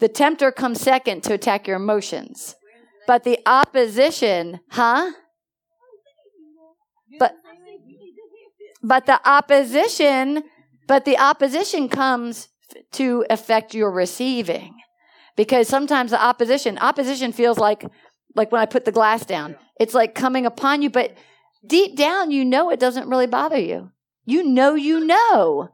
[0.00, 2.56] The tempter comes second to attack your emotions.
[3.06, 5.12] But the opposition, huh?
[7.18, 7.36] But
[8.82, 10.44] but the opposition,
[10.86, 12.48] but the opposition comes
[12.92, 14.76] to affect your receiving.
[15.36, 17.84] Because sometimes the opposition, opposition feels like
[18.34, 19.56] like when I put the glass down.
[19.78, 21.14] It's like coming upon you, but
[21.66, 23.90] deep down you know it doesn't really bother you.
[24.24, 25.70] You know you know.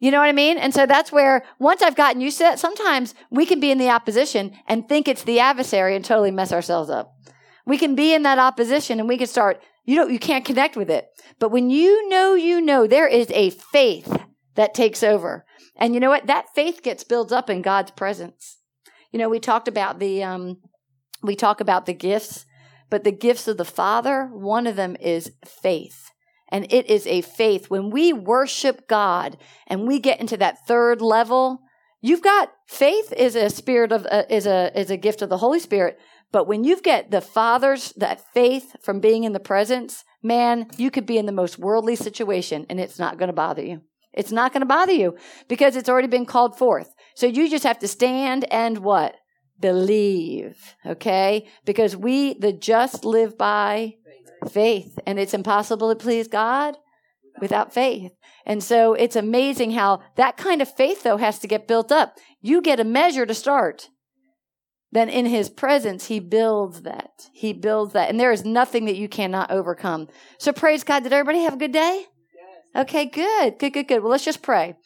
[0.00, 0.58] You know what I mean?
[0.58, 3.78] And so that's where once I've gotten used to that, sometimes we can be in
[3.78, 7.16] the opposition and think it's the adversary and totally mess ourselves up.
[7.66, 10.76] We can be in that opposition and we can start, you know, you can't connect
[10.76, 11.08] with it.
[11.40, 14.24] But when you know, you know, there is a faith
[14.54, 15.44] that takes over.
[15.76, 16.26] And you know what?
[16.26, 18.58] That faith gets built up in God's presence.
[19.12, 20.58] You know, we talked about the, um,
[21.22, 22.46] we talk about the gifts,
[22.88, 26.07] but the gifts of the Father, one of them is faith.
[26.50, 27.70] And it is a faith.
[27.70, 31.60] When we worship God and we get into that third level,
[32.00, 35.38] you've got faith is a spirit of, uh, is a, is a gift of the
[35.38, 35.98] Holy Spirit.
[36.32, 40.90] But when you get the Father's, that faith from being in the presence, man, you
[40.90, 43.82] could be in the most worldly situation and it's not going to bother you.
[44.12, 45.16] It's not going to bother you
[45.48, 46.94] because it's already been called forth.
[47.14, 49.14] So you just have to stand and what?
[49.60, 50.74] Believe.
[50.84, 51.48] Okay?
[51.64, 53.94] Because we, the just, live by
[54.50, 54.98] faith.
[55.06, 56.76] And it's impossible to please God
[57.40, 58.12] without faith.
[58.46, 62.16] And so it's amazing how that kind of faith, though, has to get built up.
[62.40, 63.88] You get a measure to start.
[64.90, 67.28] Then in his presence, he builds that.
[67.32, 68.08] He builds that.
[68.08, 70.08] And there is nothing that you cannot overcome.
[70.38, 71.02] So praise God.
[71.02, 72.06] Did everybody have a good day?
[72.74, 73.58] Okay, good.
[73.58, 74.02] Good, good, good.
[74.02, 74.76] Well, let's just pray.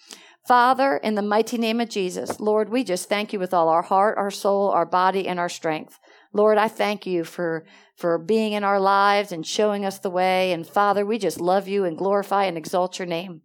[0.46, 3.82] Father, in the mighty name of Jesus, Lord, we just thank you with all our
[3.82, 6.00] heart, our soul, our body, and our strength.
[6.32, 7.64] Lord, I thank you for
[8.02, 10.50] for being in our lives and showing us the way.
[10.50, 13.42] And Father, we just love you and glorify and exalt your name.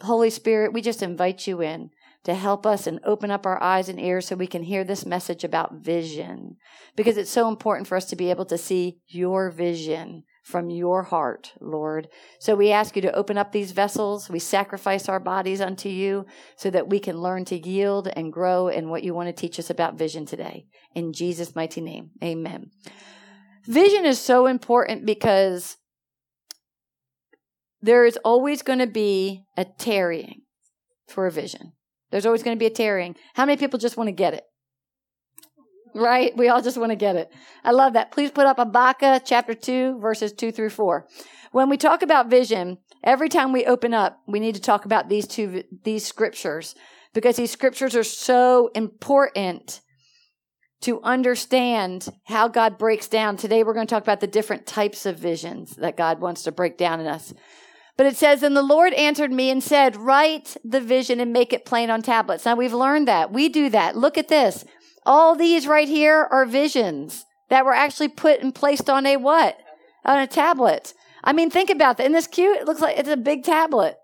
[0.00, 1.90] Holy Spirit, we just invite you in
[2.24, 5.04] to help us and open up our eyes and ears so we can hear this
[5.04, 6.56] message about vision
[6.96, 11.02] because it's so important for us to be able to see your vision from your
[11.02, 12.08] heart, Lord.
[12.38, 14.30] So we ask you to open up these vessels.
[14.30, 16.24] We sacrifice our bodies unto you
[16.56, 19.58] so that we can learn to yield and grow in what you want to teach
[19.58, 20.64] us about vision today.
[20.94, 22.70] In Jesus' mighty name, amen.
[23.70, 25.76] Vision is so important because
[27.80, 30.42] there is always going to be a tarrying
[31.06, 31.74] for a vision.
[32.10, 33.14] There's always going to be a tarrying.
[33.34, 34.42] How many people just want to get it?
[35.94, 36.36] Right?
[36.36, 37.30] We all just want to get it.
[37.62, 38.10] I love that.
[38.10, 41.06] Please put up Habakkuk chapter 2, verses 2 through 4.
[41.52, 45.08] When we talk about vision, every time we open up, we need to talk about
[45.08, 46.74] these two, these scriptures
[47.14, 49.80] because these scriptures are so important
[50.82, 53.36] to understand how God breaks down.
[53.36, 56.52] Today we're going to talk about the different types of visions that God wants to
[56.52, 57.34] break down in us.
[57.96, 61.52] But it says, And the Lord answered me and said, Write the vision and make
[61.52, 62.46] it plain on tablets.
[62.46, 63.30] Now we've learned that.
[63.30, 63.96] We do that.
[63.96, 64.64] Look at this.
[65.04, 69.58] All these right here are visions that were actually put and placed on a what?
[70.04, 70.94] On a tablet.
[71.22, 72.04] I mean, think about that.
[72.04, 72.56] Isn't this cute?
[72.56, 73.96] It looks like it's a big tablet.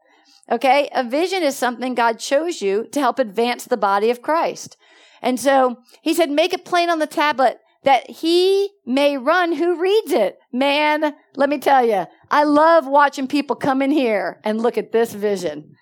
[0.51, 0.91] Okay.
[0.93, 4.77] A vision is something God chose you to help advance the body of Christ.
[5.23, 9.81] And so he said, make it plain on the tablet that he may run who
[9.81, 10.39] reads it.
[10.53, 14.93] Man, let me tell you, I love watching people come in here and look at
[14.93, 15.75] this vision.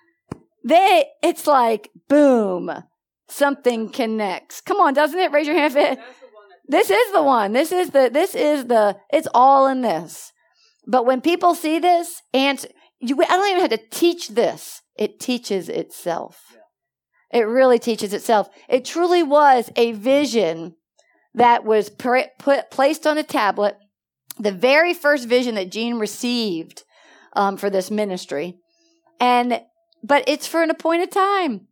[0.63, 2.71] They, it's like, boom,
[3.27, 4.61] something connects.
[4.61, 5.31] Come on, doesn't it?
[5.31, 5.75] Raise your hand.
[5.75, 5.99] It.
[6.67, 7.53] This is the one.
[7.53, 10.31] This is the, this is the, it's all in this.
[10.87, 12.63] But when people see this, and
[12.99, 14.81] you, I don't even have to teach this.
[14.95, 16.55] It teaches itself.
[17.31, 18.49] It really teaches itself.
[18.69, 20.75] It truly was a vision
[21.33, 22.29] that was put,
[22.71, 23.77] placed on a tablet.
[24.39, 26.83] The very first vision that Gene received
[27.33, 28.57] um, for this ministry,
[29.19, 29.61] and
[30.03, 31.67] but it's for an appointed time.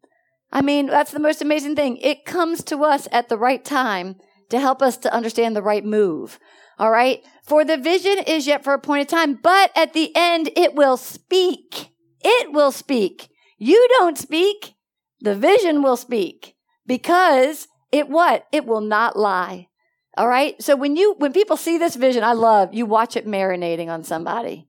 [0.51, 1.97] I mean, that's the most amazing thing.
[1.97, 4.15] It comes to us at the right time
[4.49, 6.39] to help us to understand the right move.
[6.77, 7.23] All right.
[7.43, 10.97] For the vision is yet for a appointed time, but at the end it will
[10.97, 11.89] speak.
[12.23, 13.29] It will speak.
[13.57, 14.75] You don't speak.
[15.23, 18.45] The vision will speak because it what?
[18.51, 19.69] It will not lie.
[20.17, 20.61] All right.
[20.61, 24.03] So when you, when people see this vision, I love you watch it marinating on
[24.03, 24.67] somebody.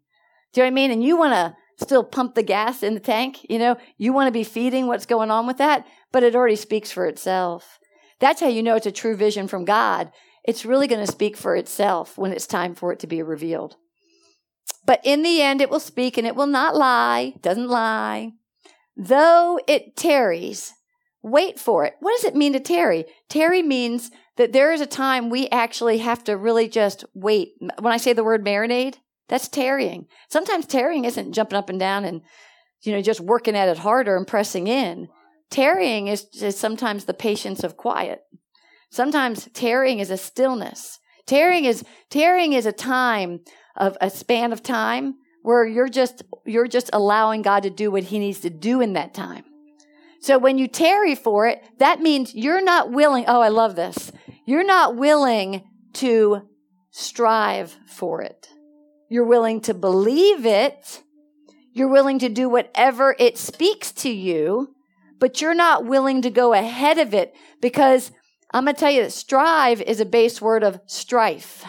[0.52, 0.90] Do you know what I mean?
[0.92, 3.44] And you want to still pump the gas in the tank.
[3.50, 6.56] You know, you want to be feeding what's going on with that, but it already
[6.56, 7.80] speaks for itself.
[8.20, 10.12] That's how you know it's a true vision from God.
[10.44, 13.76] It's really going to speak for itself when it's time for it to be revealed.
[14.86, 17.34] But in the end, it will speak and it will not lie.
[17.40, 18.34] Doesn't lie.
[18.96, 20.72] Though it tarries,
[21.22, 21.94] wait for it.
[22.00, 23.06] What does it mean to tarry?
[23.28, 27.54] Tarry means that there is a time we actually have to really just wait.
[27.80, 28.96] When I say the word marinade,
[29.28, 30.06] that's tarrying.
[30.28, 32.22] Sometimes tarrying isn't jumping up and down and,
[32.82, 35.08] you know, just working at it harder and pressing in.
[35.50, 38.22] Tarrying is, is sometimes the patience of quiet.
[38.90, 40.98] Sometimes tarrying is a stillness.
[41.26, 43.40] Tarrying is tarrying is a time
[43.76, 45.14] of a span of time
[45.44, 48.94] where you're just you're just allowing God to do what he needs to do in
[48.94, 49.44] that time.
[50.20, 54.10] So when you tarry for it, that means you're not willing, oh I love this.
[54.46, 55.62] You're not willing
[55.94, 56.48] to
[56.90, 58.48] strive for it.
[59.10, 61.02] You're willing to believe it.
[61.74, 64.74] You're willing to do whatever it speaks to you,
[65.18, 68.12] but you're not willing to go ahead of it because
[68.50, 71.66] I'm going to tell you that strive is a base word of strife.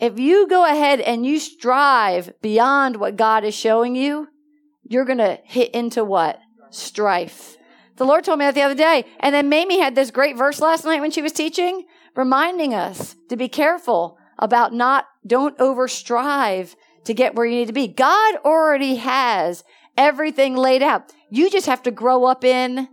[0.00, 4.28] If you go ahead and you strive beyond what God is showing you,
[4.88, 6.40] you're going to hit into what?
[6.70, 7.58] Strife.
[7.96, 9.04] The Lord told me that the other day.
[9.20, 11.84] And then Mamie had this great verse last night when she was teaching,
[12.16, 16.74] reminding us to be careful about not, don't over strive
[17.04, 17.86] to get where you need to be.
[17.86, 19.64] God already has
[19.98, 21.12] everything laid out.
[21.28, 22.88] You just have to grow up in,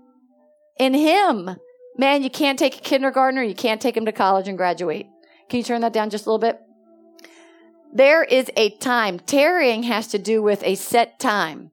[0.78, 1.56] in Him.
[1.98, 5.08] Man, you can't take a kindergartner, you can't take him to college and graduate.
[5.50, 6.60] Can you turn that down just a little bit?
[7.94, 9.20] There is a time.
[9.20, 11.72] Tarrying has to do with a set time.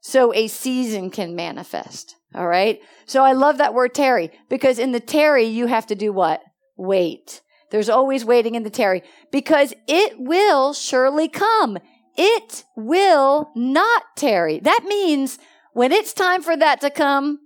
[0.00, 2.14] So a season can manifest.
[2.34, 2.80] All right.
[3.06, 6.42] So I love that word tarry because in the tarry, you have to do what?
[6.76, 7.40] Wait.
[7.70, 11.78] There's always waiting in the tarry because it will surely come.
[12.16, 14.60] It will not tarry.
[14.60, 15.38] That means
[15.72, 17.40] when it's time for that to come,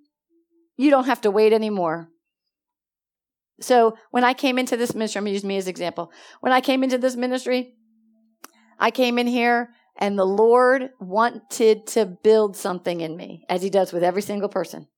[0.77, 2.09] you don't have to wait anymore.
[3.61, 6.11] So when I came into this ministry, I'm going to use me as example.
[6.41, 7.75] When I came into this ministry,
[8.81, 13.71] I came in here and the Lord wanted to build something in me, as He
[13.71, 14.89] does with every single person.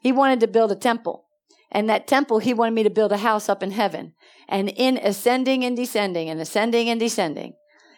[0.00, 1.26] He wanted to build a temple.
[1.70, 4.14] And that temple, He wanted me to build a house up in heaven.
[4.48, 7.52] And in ascending and descending and ascending and descending,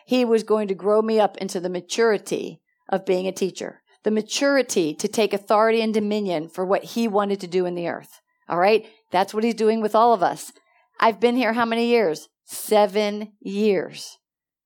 [0.05, 2.61] He was going to grow me up into the maturity
[2.91, 7.41] of being a teacher the maturity to take authority and dominion for what he wanted
[7.41, 8.21] to do in the earth.
[8.49, 8.87] All right?
[9.11, 10.53] That's what he's doing with all of us.
[10.99, 12.29] I've been here how many years?
[12.45, 14.19] Seven years.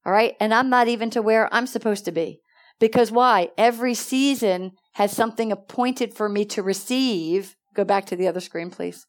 [0.06, 0.34] All right?
[0.38, 2.40] And I'm not even to where I'm supposed to be.
[2.78, 3.50] Because why?
[3.58, 7.56] Every season has something appointed for me to receive.
[7.74, 9.04] Go back to the other screen, please.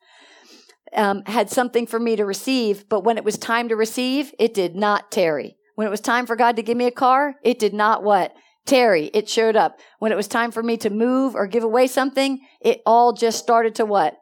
[0.93, 4.53] Um, had something for me to receive, but when it was time to receive, it
[4.53, 5.57] did not tarry.
[5.75, 8.33] When it was time for God to give me a car, it did not what?
[8.67, 9.79] tarry, it showed up.
[9.97, 13.39] When it was time for me to move or give away something, it all just
[13.39, 14.17] started to what?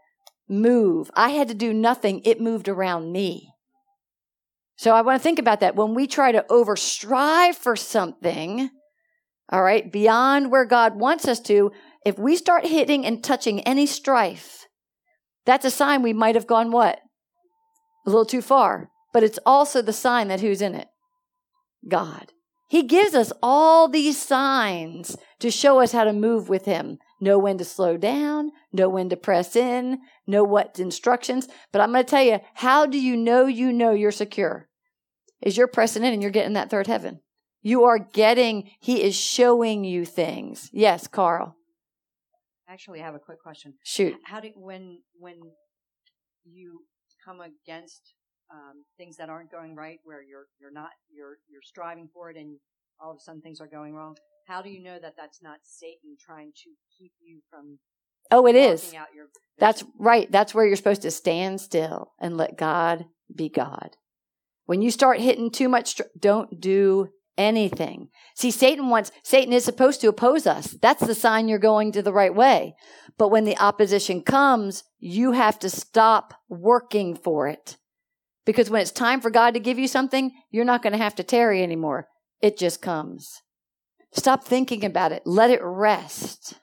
[0.48, 1.10] Move.
[1.16, 2.22] I had to do nothing.
[2.24, 3.50] It moved around me.
[4.78, 5.76] So I want to think about that.
[5.76, 8.70] When we try to over strive for something,
[9.50, 11.72] all right, beyond where God wants us to,
[12.06, 14.66] if we start hitting and touching any strife,
[15.46, 17.00] that's a sign we might have gone what?
[18.06, 18.90] A little too far.
[19.14, 20.88] But it's also the sign that who's in it?
[21.88, 22.32] God.
[22.68, 26.98] He gives us all these signs to show us how to move with Him.
[27.20, 31.48] Know when to slow down, know when to press in, know what instructions.
[31.72, 34.68] But I'm going to tell you, how do you know you know you're secure?
[35.42, 37.22] Is you're pressing in and you're getting that third heaven.
[37.62, 40.70] You are getting, He is showing you things.
[40.72, 41.56] Yes, Carl.
[42.68, 43.76] Actually, I have a quick question.
[43.84, 44.16] Shoot.
[44.26, 45.40] How do when when
[46.44, 46.82] you
[47.24, 48.14] come against
[48.52, 52.38] um, things that aren't going right, where you're you're not you're you're striving for it,
[52.38, 52.58] and
[53.00, 54.16] all of a sudden things are going wrong.
[54.46, 57.80] How do you know that that's not Satan trying to keep you from?
[58.32, 58.94] Oh, it is.
[59.58, 60.32] That's right.
[60.32, 63.92] That's where you're supposed to stand still and let God be God.
[64.66, 68.10] When you start hitting too much, don't do anything.
[68.36, 70.76] See, Satan wants, Satan is supposed to oppose us.
[70.82, 72.76] That's the sign you're going to the right way.
[73.18, 77.78] But when the opposition comes, you have to stop working for it
[78.46, 81.16] because when it's time for God to give you something, you're not going to have
[81.16, 82.08] to tarry anymore.
[82.42, 83.42] It just comes.
[84.16, 85.24] Stop thinking about it.
[85.26, 86.56] Let it rest.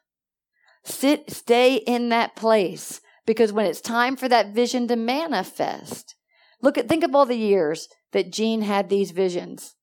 [0.85, 6.17] Sit, stay in that place because when it's time for that vision to manifest,
[6.61, 9.77] look at, think of all the years that Gene had these visions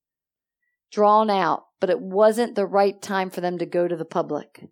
[0.90, 4.68] drawn out, but it wasn't the right time for them to go to the public.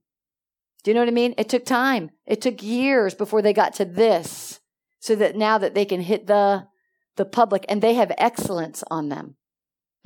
[0.82, 1.34] Do you know what I mean?
[1.38, 2.10] It took time.
[2.26, 4.60] It took years before they got to this
[4.98, 6.66] so that now that they can hit the
[7.16, 9.36] the public and they have excellence on them.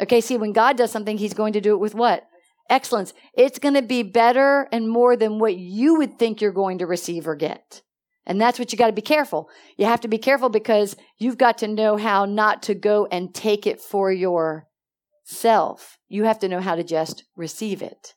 [0.00, 2.25] Okay, see, when God does something, He's going to do it with what?
[2.69, 3.12] Excellence.
[3.35, 6.87] It's going to be better and more than what you would think you're going to
[6.87, 7.83] receive or get.
[8.25, 9.50] And that's what you got to be careful.
[9.76, 13.35] You have to be careful because you've got to know how not to go and
[13.35, 15.99] take it for yourself.
[16.09, 18.14] You have to know how to just receive it.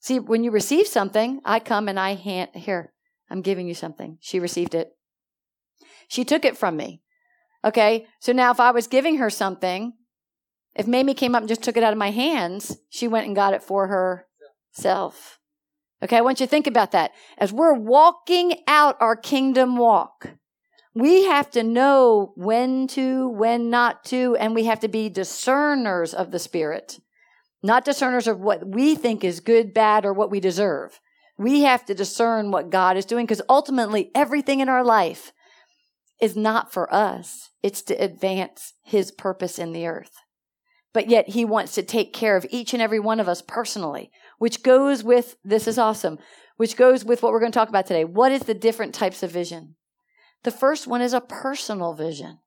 [0.00, 2.92] See, when you receive something, I come and I hand, here,
[3.30, 4.18] I'm giving you something.
[4.20, 4.92] She received it.
[6.08, 7.02] She took it from me.
[7.64, 9.94] Okay, so now if I was giving her something,
[10.78, 13.36] if Mamie came up and just took it out of my hands, she went and
[13.36, 13.88] got it for
[14.74, 15.40] herself.
[16.02, 17.10] Okay, I want you to think about that.
[17.36, 20.30] As we're walking out our kingdom walk,
[20.94, 26.12] We have to know when to, when not to, and we have to be discerners
[26.12, 26.98] of the Spirit,
[27.62, 30.98] not discerners of what we think is good, bad, or what we deserve.
[31.36, 35.32] We have to discern what God is doing because ultimately everything in our life
[36.20, 37.50] is not for us.
[37.62, 40.16] It's to advance his purpose in the earth.
[40.94, 44.10] But yet he wants to take care of each and every one of us personally,
[44.38, 46.18] which goes with, this is awesome,
[46.56, 48.04] which goes with what we're going to talk about today.
[48.04, 49.76] What is the different types of vision?
[50.44, 52.38] The first one is a personal vision.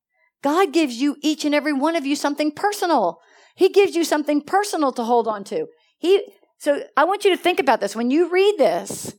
[0.42, 3.20] God gives you, each and every one of you, something personal.
[3.56, 5.68] He gives you something personal to hold on to.
[6.00, 6.26] He,
[6.58, 7.96] so I want you to think about this.
[7.96, 9.14] When you read this,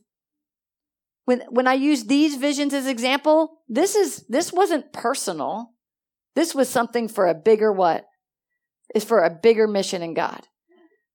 [1.25, 5.69] when, when I use these visions as example, this is, this wasn't personal.
[6.35, 8.05] This was something for a bigger what?
[8.93, 10.47] Is for a bigger mission in God.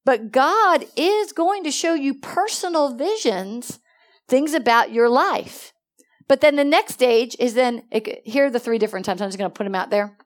[0.04, 3.78] But God is going to show you personal visions,
[4.26, 5.72] things about your life.
[6.28, 7.82] But then the next stage is then,
[8.24, 9.20] here are the three different times.
[9.20, 10.16] I'm just going to put them out there.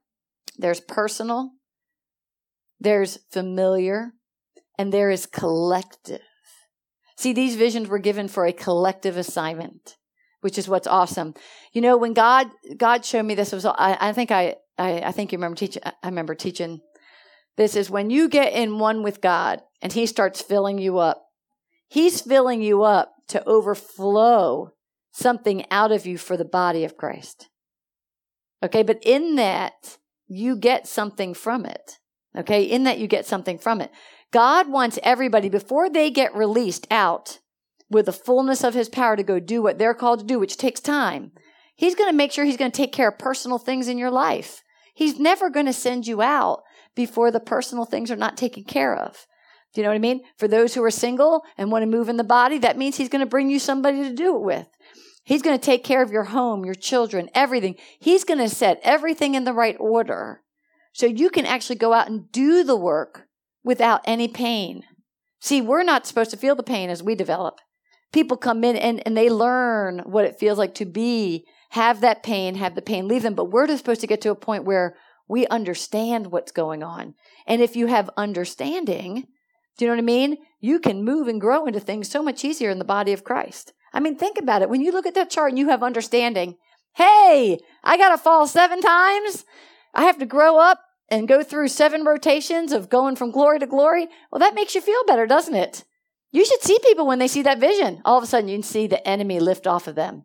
[0.56, 1.50] There's personal,
[2.80, 4.12] there's familiar,
[4.78, 6.20] and there is collective.
[7.16, 9.96] See, these visions were given for a collective assignment,
[10.40, 11.34] which is what's awesome.
[11.72, 15.12] You know, when God God showed me this, was I, I think I, I I
[15.12, 15.82] think you remember teaching.
[15.84, 16.80] I remember teaching.
[17.56, 21.26] This is when you get in one with God and He starts filling you up.
[21.88, 24.72] He's filling you up to overflow
[25.10, 27.48] something out of you for the body of Christ.
[28.62, 31.98] Okay, but in that, you get something from it.
[32.36, 33.90] Okay, in that, you get something from it.
[34.32, 37.40] God wants everybody, before they get released out
[37.90, 40.56] with the fullness of his power to go do what they're called to do, which
[40.56, 41.32] takes time,
[41.76, 44.10] he's going to make sure he's going to take care of personal things in your
[44.10, 44.62] life.
[44.94, 46.62] He's never going to send you out
[46.94, 49.26] before the personal things are not taken care of.
[49.74, 50.22] Do you know what I mean?
[50.36, 53.08] For those who are single and want to move in the body, that means he's
[53.08, 54.68] going to bring you somebody to do it with.
[55.24, 57.76] He's going to take care of your home, your children, everything.
[57.98, 60.42] He's going to set everything in the right order
[60.92, 63.28] so you can actually go out and do the work
[63.64, 64.82] without any pain.
[65.40, 67.60] See, we're not supposed to feel the pain as we develop.
[68.12, 72.22] People come in and, and they learn what it feels like to be, have that
[72.22, 73.34] pain, have the pain leave them.
[73.34, 74.96] But we're just supposed to get to a point where
[75.28, 77.14] we understand what's going on.
[77.46, 79.26] And if you have understanding,
[79.76, 80.36] do you know what I mean?
[80.60, 83.72] You can move and grow into things so much easier in the body of Christ.
[83.92, 84.70] I mean, think about it.
[84.70, 86.56] When you look at that chart and you have understanding,
[86.94, 89.44] hey, I got to fall seven times.
[89.94, 93.66] I have to grow up and go through seven rotations of going from glory to
[93.66, 94.08] glory.
[94.30, 95.84] Well, that makes you feel better, doesn't it?
[96.30, 98.00] You should see people when they see that vision.
[98.06, 100.24] All of a sudden, you can see the enemy lift off of them.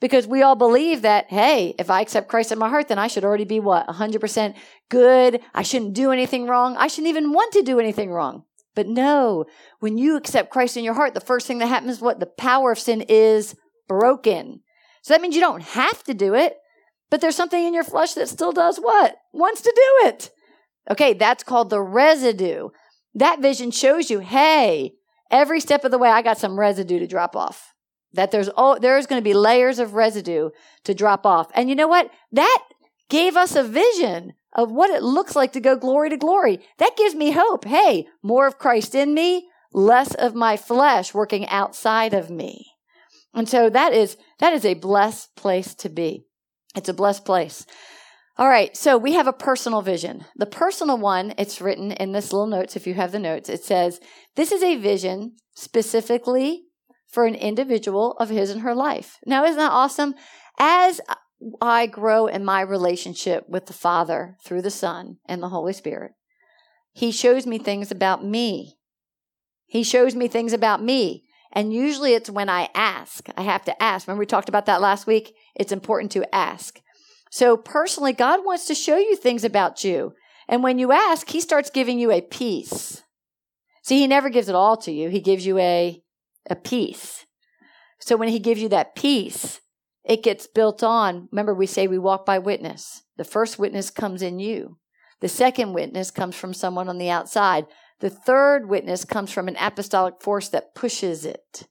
[0.00, 3.06] Because we all believe that, hey, if I accept Christ in my heart, then I
[3.06, 3.86] should already be what?
[3.86, 4.54] 100%
[4.88, 5.40] good.
[5.54, 6.76] I shouldn't do anything wrong.
[6.78, 8.44] I shouldn't even want to do anything wrong.
[8.74, 9.44] But no,
[9.80, 12.18] when you accept Christ in your heart, the first thing that happens is what?
[12.18, 13.54] The power of sin is
[13.88, 14.60] broken.
[15.02, 16.56] So that means you don't have to do it,
[17.10, 19.16] but there's something in your flesh that still does what?
[19.32, 20.30] Wants to do it.
[20.90, 22.68] Okay, that's called the residue.
[23.14, 24.94] That vision shows you, hey,
[25.30, 27.69] every step of the way, I got some residue to drop off.
[28.12, 30.50] That there's oh, there's going to be layers of residue
[30.84, 31.50] to drop off.
[31.54, 32.10] And you know what?
[32.32, 32.58] That
[33.08, 36.60] gave us a vision of what it looks like to go glory to glory.
[36.78, 37.64] That gives me hope.
[37.64, 42.66] Hey, more of Christ in me, less of my flesh working outside of me.
[43.32, 46.26] And so that is, that is a blessed place to be.
[46.74, 47.64] It's a blessed place.
[48.38, 50.24] All right, so we have a personal vision.
[50.34, 53.62] The personal one, it's written in this little notes, if you have the notes, it
[53.62, 54.00] says,
[54.34, 56.64] This is a vision specifically
[57.10, 59.18] for an individual of his and her life.
[59.26, 60.14] Now, isn't that awesome?
[60.58, 61.00] As
[61.60, 66.12] I grow in my relationship with the Father through the Son and the Holy Spirit.
[66.92, 68.76] He shows me things about me.
[69.66, 71.24] He shows me things about me.
[71.52, 73.28] And usually it's when I ask.
[73.36, 74.06] I have to ask.
[74.06, 75.34] Remember we talked about that last week?
[75.56, 76.80] It's important to ask.
[77.30, 80.12] So personally, God wants to show you things about you.
[80.48, 83.02] And when you ask, He starts giving you a piece.
[83.82, 85.08] See, He never gives it all to you.
[85.08, 86.02] He gives you a,
[86.48, 87.26] a piece.
[87.98, 89.60] So when He gives you that piece,
[90.04, 91.28] it gets built on.
[91.30, 93.02] Remember, we say we walk by witness.
[93.16, 94.78] The first witness comes in you.
[95.20, 97.66] The second witness comes from someone on the outside.
[98.00, 101.68] The third witness comes from an apostolic force that pushes it.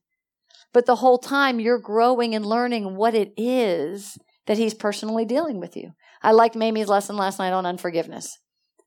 [0.71, 5.59] But the whole time you're growing and learning what it is that he's personally dealing
[5.59, 5.93] with you.
[6.21, 8.37] I liked Mamie's lesson last night on unforgiveness.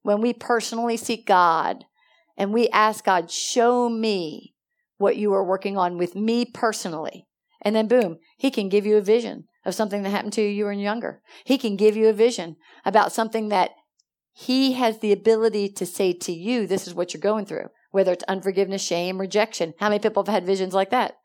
[0.03, 1.85] When we personally seek God
[2.37, 4.51] and we ask God, show me
[5.02, 7.26] what you are working on with me personally.
[7.61, 10.64] And then boom, he can give you a vision of something that happened to you
[10.64, 11.23] when you were younger.
[11.44, 13.73] He can give you a vision about something that
[14.32, 18.12] he has the ability to say to you, this is what you're going through, whether
[18.12, 19.75] it's unforgiveness, shame, rejection.
[19.78, 21.16] How many people have had visions like that?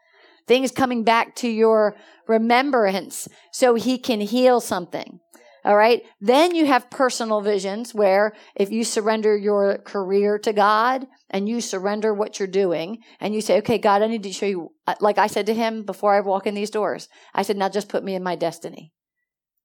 [0.48, 1.96] things coming back to your
[2.28, 5.20] remembrance so he can heal something.
[5.66, 6.04] All right.
[6.22, 11.62] Then you have personal visions where if you surrender your career to God and you
[11.62, 14.72] surrender what you're doing and you say, okay, God, I need to show you,
[15.02, 17.90] like I said to him before I walk in these doors, I said, now just
[17.90, 18.94] put me in my destiny.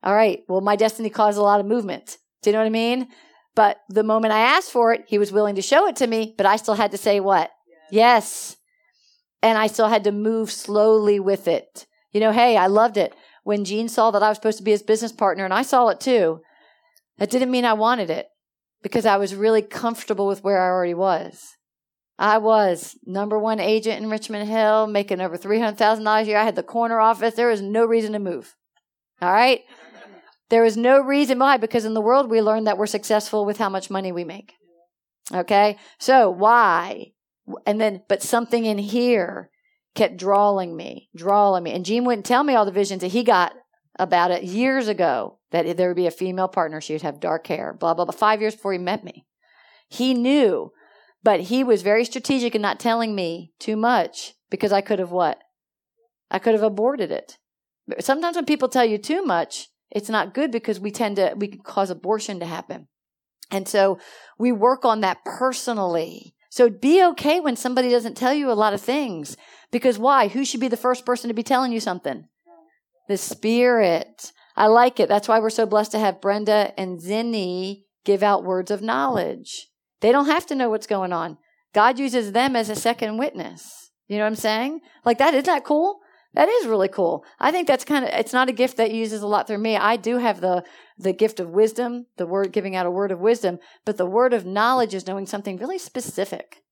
[0.03, 0.41] All right.
[0.49, 2.19] Well, my destiny caused a lot of movement.
[2.43, 3.09] Do you know what I mean?
[3.55, 6.35] But the moment I asked for it, he was willing to show it to me,
[6.37, 7.51] but I still had to say what?
[7.91, 7.93] Yes.
[7.93, 8.57] yes.
[9.43, 11.87] And I still had to move slowly with it.
[12.13, 14.71] You know, hey, I loved it when Gene saw that I was supposed to be
[14.71, 16.41] his business partner, and I saw it too,
[17.19, 18.27] that didn't mean I wanted it
[18.83, 21.57] because I was really comfortable with where I already was.
[22.19, 26.39] I was number one agent in Richmond Hill, making over $300,000 a year.
[26.39, 27.35] I had the corner office.
[27.35, 28.55] There was no reason to move.
[29.21, 29.61] All right?
[30.51, 33.59] There was no reason why, because in the world we learn that we're successful with
[33.59, 34.53] how much money we make.
[35.33, 35.79] Okay?
[35.99, 37.13] So why?
[37.67, 39.51] And then, but something in here
[39.95, 41.73] kept drawing me, drawing me.
[41.73, 43.53] And Gene wouldn't tell me all the visions that he got
[43.99, 46.81] about it years ago that there would be a female partner.
[46.81, 48.13] She would have dark hair, blah, blah, blah.
[48.13, 49.27] Five years before he met me.
[49.89, 50.73] He knew,
[51.23, 55.13] but he was very strategic in not telling me too much because I could have
[55.13, 55.39] what?
[56.31, 57.39] I could have aborted it.
[58.01, 61.49] Sometimes when people tell you too much, it's not good because we tend to, we
[61.49, 62.89] can cause abortion to happen.
[63.51, 63.99] And so
[64.39, 66.35] we work on that personally.
[66.52, 69.38] So be okay when somebody doesn't tell you a lot of things
[69.71, 70.28] because why?
[70.28, 72.28] Who should be the first person to be telling you something?
[73.09, 74.32] The Spirit.
[74.54, 75.09] I like it.
[75.09, 79.71] That's why we're so blessed to have Brenda and Zinni give out words of knowledge.
[80.02, 81.38] They don't have to know what's going on.
[81.73, 83.90] God uses them as a second witness.
[84.06, 84.80] You know what I'm saying?
[85.06, 86.00] Like that, isn't that cool?
[86.35, 87.25] That is really cool.
[87.39, 89.77] I think that's kind of, it's not a gift that uses a lot through me.
[89.77, 90.65] I do have the,
[90.99, 94.33] the gift of wisdom, the word, giving out a word of wisdom, but the word
[94.33, 96.62] of knowledge is knowing something really specific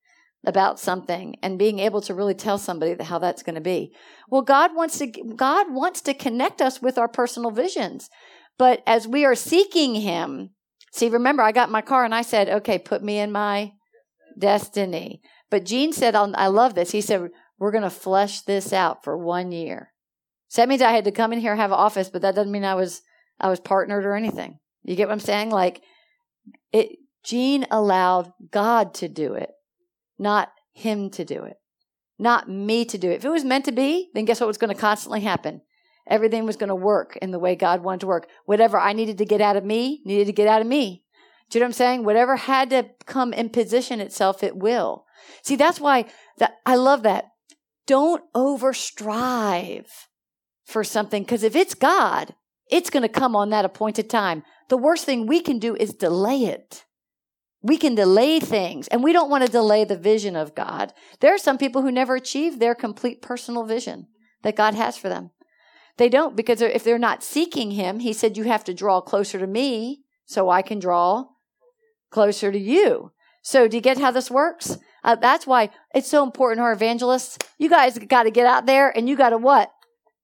[0.47, 3.93] about something and being able to really tell somebody how that's going to be.
[4.31, 8.09] Well, God wants to God wants to connect us with our personal visions.
[8.57, 10.50] But as we are seeking him,
[10.93, 13.73] see remember I got my car and I said, "Okay, put me in my
[14.39, 16.93] destiny." But Gene said, I love this.
[16.93, 19.92] He said, "We're going to flesh this out for 1 year."
[20.49, 22.34] So that means I had to come in here and have an office, but that
[22.34, 23.02] doesn't mean I was
[23.38, 24.58] I was partnered or anything.
[24.82, 25.50] You get what I'm saying?
[25.50, 25.82] Like
[26.73, 29.50] it Gene allowed God to do it
[30.20, 31.56] not him to do it,
[32.18, 33.14] not me to do it.
[33.14, 35.62] If it was meant to be, then guess what was going to constantly happen?
[36.06, 38.28] Everything was going to work in the way God wanted to work.
[38.44, 41.04] Whatever I needed to get out of me, needed to get out of me.
[41.49, 42.04] Do you know what I'm saying?
[42.04, 45.06] Whatever had to come and position itself, it will.
[45.42, 46.04] See, that's why
[46.38, 47.29] that I love that.
[47.91, 50.07] Don't over strive
[50.65, 52.37] for something because if it's God,
[52.71, 54.45] it's going to come on that appointed time.
[54.69, 56.85] The worst thing we can do is delay it.
[57.63, 60.93] We can delay things and we don't want to delay the vision of God.
[61.19, 64.07] There are some people who never achieve their complete personal vision
[64.43, 65.33] that God has for them.
[65.97, 69.41] They don't because if they're not seeking Him, He said, You have to draw closer
[69.41, 71.25] to me so I can draw
[72.13, 73.11] closer to you.
[73.43, 74.79] So, do you get how this works?
[75.02, 77.39] Uh, that's why it's so important, our evangelists.
[77.58, 79.73] You guys got to get out there and you got to what?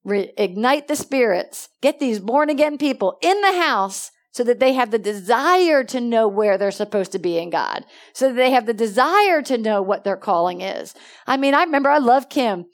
[0.05, 1.69] Re- ignite the spirits.
[1.81, 6.01] Get these born again people in the house so that they have the desire to
[6.01, 9.57] know where they're supposed to be in God, so that they have the desire to
[9.57, 10.95] know what their calling is.
[11.27, 12.67] I mean, I remember I love Kim.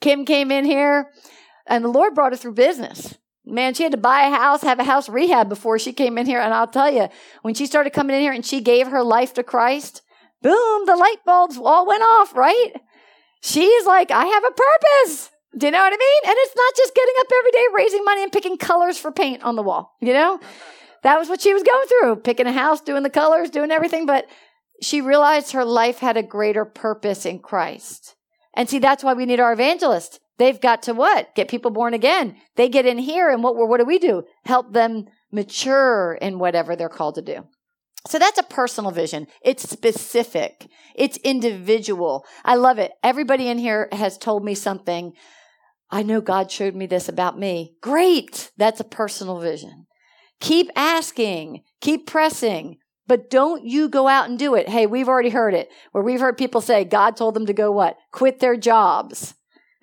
[0.00, 1.10] Kim came in here
[1.66, 3.16] and the Lord brought her through business.
[3.44, 6.26] Man, she had to buy a house, have a house rehab before she came in
[6.26, 6.40] here.
[6.40, 7.08] And I'll tell you,
[7.42, 10.02] when she started coming in here and she gave her life to Christ,
[10.42, 12.72] boom, the light bulbs all went off, right?
[13.42, 15.30] She's like, I have a purpose.
[15.56, 16.30] Do you know what I mean?
[16.30, 19.42] And it's not just getting up every day, raising money and picking colors for paint
[19.42, 20.40] on the wall, you know?
[21.02, 24.06] that was what she was going through, picking a house, doing the colors, doing everything.
[24.06, 24.26] But
[24.82, 28.14] she realized her life had a greater purpose in Christ.
[28.54, 30.18] And see, that's why we need our evangelists.
[30.38, 31.34] They've got to what?
[31.34, 32.36] Get people born again.
[32.56, 34.24] They get in here and what, what do we do?
[34.44, 37.46] Help them mature in whatever they're called to do.
[38.08, 39.26] So that's a personal vision.
[39.42, 40.66] It's specific.
[40.94, 42.24] It's individual.
[42.42, 42.92] I love it.
[43.02, 45.12] Everybody in here has told me something.
[45.90, 47.76] I know God showed me this about me.
[47.82, 48.50] Great.
[48.56, 49.86] That's a personal vision.
[50.40, 54.70] Keep asking, keep pressing, but don't you go out and do it.
[54.70, 57.70] Hey, we've already heard it where we've heard people say God told them to go
[57.70, 57.98] what?
[58.12, 59.34] Quit their jobs.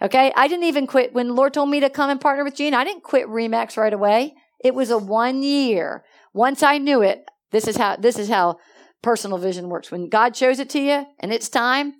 [0.01, 0.33] Okay.
[0.35, 2.73] I didn't even quit when the Lord told me to come and partner with Gene.
[2.73, 4.33] I didn't quit Remax right away.
[4.63, 6.03] It was a one year.
[6.33, 8.58] Once I knew it, this is how, this is how
[9.01, 9.91] personal vision works.
[9.91, 11.93] When God shows it to you and it's time,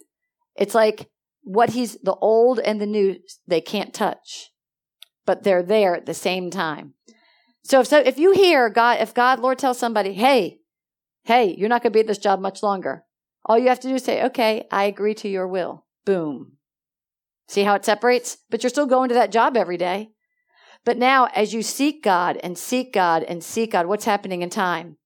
[0.56, 1.10] it's like
[1.44, 4.52] what he's the old and the new, they can't touch,
[5.26, 6.94] but they're there at the same time.
[7.64, 10.60] So if, so if you hear God, if God, Lord tells somebody, hey,
[11.24, 13.04] hey, you're not going to be at this job much longer.
[13.46, 15.86] All you have to do is say, okay, I agree to your will.
[16.06, 16.54] Boom.
[17.48, 18.38] See how it separates?
[18.50, 20.10] But you're still going to that job every day.
[20.84, 24.50] But now, as you seek God and seek God and seek God, what's happening in
[24.50, 24.98] time?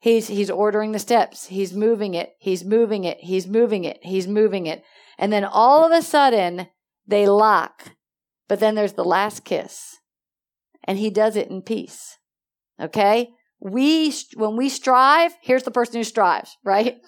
[0.00, 1.46] He's, he's ordering the steps.
[1.46, 2.34] He's moving it.
[2.38, 3.18] He's moving it.
[3.20, 3.98] He's moving it.
[4.02, 4.82] He's moving it.
[5.18, 6.68] And then all of a sudden,
[7.06, 7.92] they lock.
[8.48, 9.96] But then there's the last kiss.
[10.84, 12.18] And he does it in peace.
[12.80, 13.30] Okay?
[13.60, 16.98] We, when we strive, here's the person who strives, right?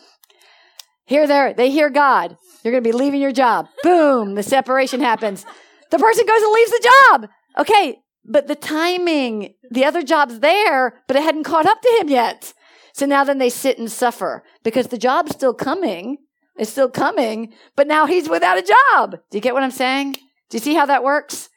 [1.04, 2.36] Here, there, they hear God.
[2.62, 3.68] You're going to be leaving your job.
[3.82, 5.46] Boom, the separation happens.
[5.90, 7.28] The person goes and leaves the job.
[7.58, 12.08] Okay, but the timing, the other job's there, but it hadn't caught up to him
[12.08, 12.52] yet.
[12.92, 16.18] So now then they sit and suffer because the job's still coming.
[16.56, 19.12] It's still coming, but now he's without a job.
[19.30, 20.12] Do you get what I'm saying?
[20.12, 21.48] Do you see how that works?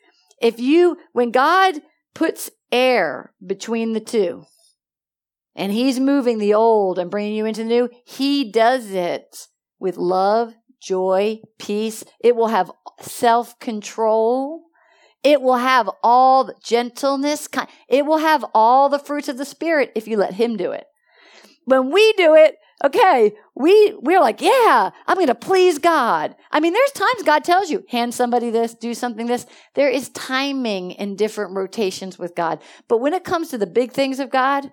[0.41, 1.81] If you, when God
[2.13, 4.45] puts air between the two,
[5.55, 9.47] and he's moving the old and bringing you into the new, he does it
[9.79, 12.03] with love, joy, peace.
[12.19, 14.63] It will have self control.
[15.23, 17.47] It will have all the gentleness.
[17.87, 20.85] It will have all the fruits of the spirit if you let him do it.
[21.65, 26.35] When we do it, okay, we, we're like, yeah, I'm going to please God.
[26.51, 29.45] I mean, there's times God tells you, hand somebody this, do something this.
[29.75, 32.61] There is timing in different rotations with God.
[32.87, 34.71] But when it comes to the big things of God,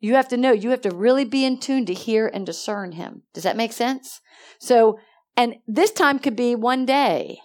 [0.00, 2.92] you have to know, you have to really be in tune to hear and discern
[2.92, 3.22] Him.
[3.34, 4.20] Does that make sense?
[4.60, 4.98] So,
[5.36, 7.38] and this time could be one day.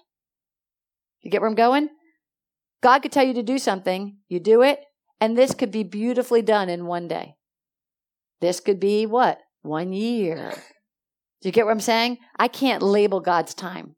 [1.22, 1.90] You get where I'm going?
[2.82, 4.82] God could tell you to do something, you do it,
[5.22, 7.36] and this could be beautifully done in one day.
[8.44, 9.40] This could be what?
[9.62, 10.52] One year.
[11.42, 12.18] Do you get what I'm saying?
[12.38, 13.96] I can't label God's time.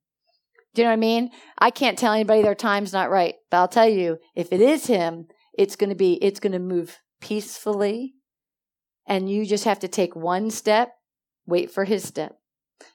[0.76, 1.32] Do you know what I mean?
[1.58, 3.34] I can't tell anybody their time's not right.
[3.50, 6.60] But I'll tell you, if it is Him, it's going to be, it's going to
[6.60, 8.14] move peacefully.
[9.08, 10.94] And you just have to take one step,
[11.48, 12.36] wait for His step.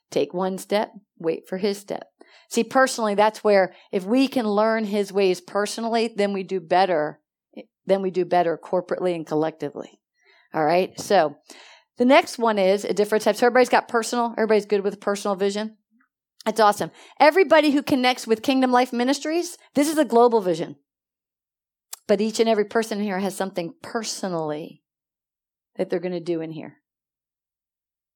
[0.08, 2.04] Take one step, wait for His step.
[2.48, 7.18] See, personally, that's where if we can learn His ways personally, then we do better.
[7.56, 9.99] Eh, then we do better corporately and collectively.
[10.52, 10.98] All right.
[11.00, 11.36] So
[11.98, 13.36] the next one is a different type.
[13.36, 14.34] So everybody's got personal.
[14.36, 15.76] Everybody's good with personal vision.
[16.44, 16.90] That's awesome.
[17.18, 20.76] Everybody who connects with Kingdom Life Ministries, this is a global vision.
[22.08, 24.82] But each and every person here has something personally
[25.76, 26.78] that they're going to do in here.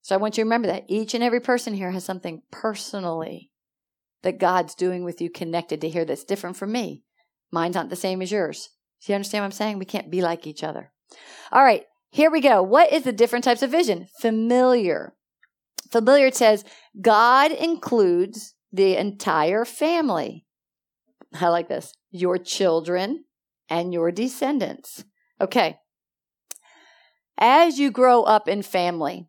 [0.03, 3.51] So I want you to remember that each and every person here has something personally
[4.23, 7.05] that God's doing with you connected to here that's different from me.
[7.53, 8.71] Mine's not the same as yours.
[9.05, 9.79] Do you understand what I'm saying?
[9.79, 10.91] We can't be like each other.
[11.53, 11.85] All right.
[12.15, 12.63] Here we go.
[12.63, 14.07] What is the different types of vision?
[14.21, 15.15] Familiar.
[15.91, 16.65] Familiar says
[17.01, 20.47] God includes the entire family.
[21.35, 21.93] I like this.
[22.13, 23.25] Your children
[23.69, 25.05] and your descendants.
[25.41, 25.79] Okay.
[27.37, 29.27] As you grow up in family,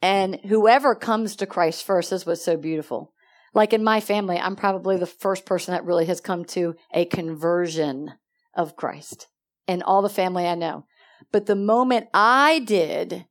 [0.00, 3.12] and whoever comes to Christ first, this was so beautiful.
[3.52, 7.04] Like in my family, I'm probably the first person that really has come to a
[7.04, 8.12] conversion
[8.54, 9.28] of Christ
[9.66, 10.86] in all the family I know.
[11.32, 13.26] But the moment I did,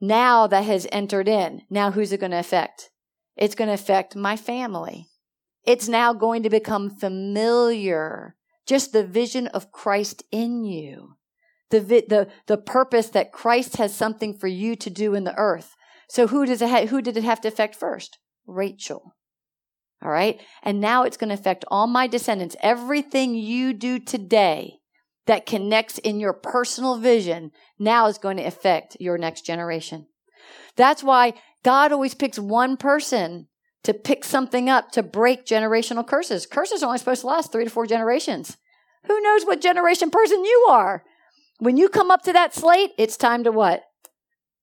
[0.00, 2.90] now that has entered in, now who's it going to affect?
[3.36, 5.08] It's going to affect my family.
[5.64, 8.36] It's now going to become familiar.
[8.66, 11.16] Just the vision of Christ in you.
[11.70, 15.76] The, the, the purpose that Christ has something for you to do in the earth.
[16.08, 18.18] So who does it ha- who did it have to affect first?
[18.46, 19.14] Rachel.
[20.02, 20.40] All right.
[20.62, 22.56] And now it's going to affect all my descendants.
[22.60, 24.79] Everything you do today
[25.30, 30.08] that connects in your personal vision now is going to affect your next generation.
[30.74, 33.46] That's why God always picks one person
[33.84, 36.46] to pick something up to break generational curses.
[36.46, 38.56] Curses are only supposed to last three to four generations.
[39.06, 41.04] Who knows what generation person you are?
[41.60, 43.84] When you come up to that slate, it's time to what?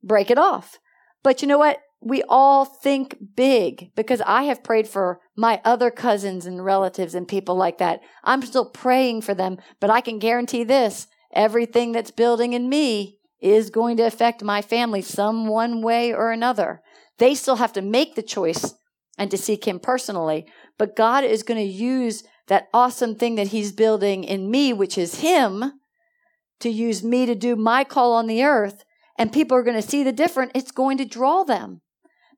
[0.04, 0.80] Break it off.
[1.24, 1.80] But you know what?
[2.00, 7.28] We all think big because I have prayed for my other cousins and relatives and
[7.28, 8.02] people like that.
[8.24, 13.18] I'm still praying for them, but I can guarantee this everything that's building in me
[13.42, 16.82] is going to affect my family some one way or another.
[17.18, 18.76] They still have to make the choice
[19.18, 20.46] and to seek Him personally,
[20.78, 24.98] but God is going to use that awesome thing that He's building in me, which
[24.98, 25.74] is Him,
[26.60, 28.84] to use me to do my call on the earth.
[29.20, 30.52] And people are going to see the difference.
[30.54, 31.82] It's going to draw them.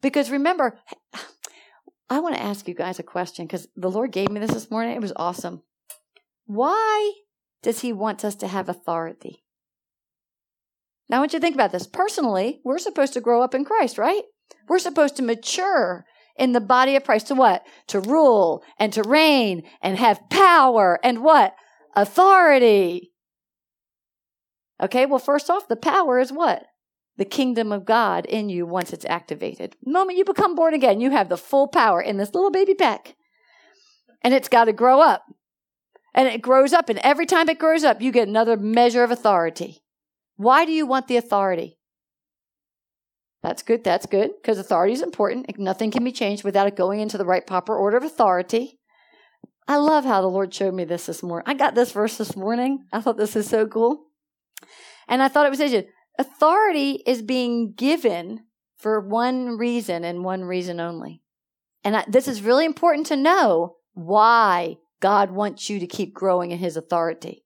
[0.01, 0.79] Because remember,
[2.09, 4.71] I want to ask you guys a question because the Lord gave me this this
[4.71, 4.95] morning.
[4.95, 5.61] It was awesome.
[6.45, 7.13] Why
[7.61, 9.43] does He want us to have authority?
[11.07, 11.87] Now, I want you to think about this.
[11.87, 14.23] Personally, we're supposed to grow up in Christ, right?
[14.67, 16.05] We're supposed to mature
[16.37, 17.63] in the body of Christ to what?
[17.87, 21.55] To rule and to reign and have power and what?
[21.95, 23.11] Authority.
[24.81, 26.65] Okay, well, first off, the power is what?
[27.19, 29.75] The kingdom of God in you once it's activated.
[29.83, 32.73] The moment you become born again, you have the full power in this little baby
[32.73, 33.15] peck.
[34.21, 35.25] and it's got to grow up.
[36.13, 39.11] And it grows up, and every time it grows up, you get another measure of
[39.11, 39.83] authority.
[40.37, 41.77] Why do you want the authority?
[43.43, 43.83] That's good.
[43.83, 45.57] That's good because authority is important.
[45.59, 48.79] Nothing can be changed without it going into the right proper order of authority.
[49.67, 51.45] I love how the Lord showed me this this morning.
[51.47, 52.85] I got this verse this morning.
[52.91, 54.07] I thought this is so cool.
[55.07, 55.91] And I thought it was interesting.
[56.19, 58.41] Authority is being given
[58.77, 61.21] for one reason and one reason only.
[61.85, 66.51] And I, this is really important to know why God wants you to keep growing
[66.51, 67.45] in his authority.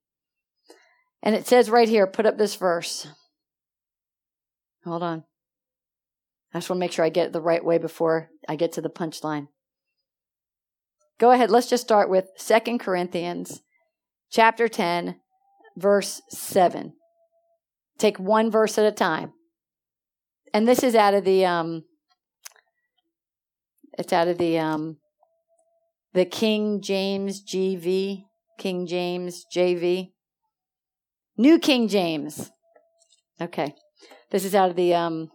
[1.22, 3.06] And it says right here, put up this verse.
[4.84, 5.22] Hold on.
[6.52, 8.72] I just want to make sure I get it the right way before I get
[8.72, 9.46] to the punchline.
[11.20, 11.48] Go ahead.
[11.48, 13.62] Let's just start with Second Corinthians
[14.30, 15.20] chapter 10,
[15.76, 16.94] verse 7.
[17.98, 19.32] Take one verse at a time.
[20.52, 21.84] And this is out of the um
[23.98, 24.98] it's out of the um
[26.12, 28.24] the King James GV,
[28.58, 30.12] King James JV.
[31.36, 32.50] New King James.
[33.40, 33.74] Okay.
[34.30, 35.30] This is out of the um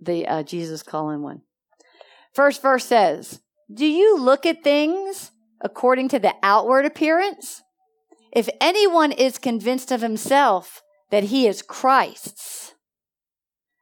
[0.00, 1.42] the uh, Jesus calling one.
[2.32, 3.40] First verse says,
[3.72, 5.30] "Do you look at things
[5.60, 7.62] according to the outward appearance?
[8.32, 12.74] If anyone is convinced of himself that he is Christ's,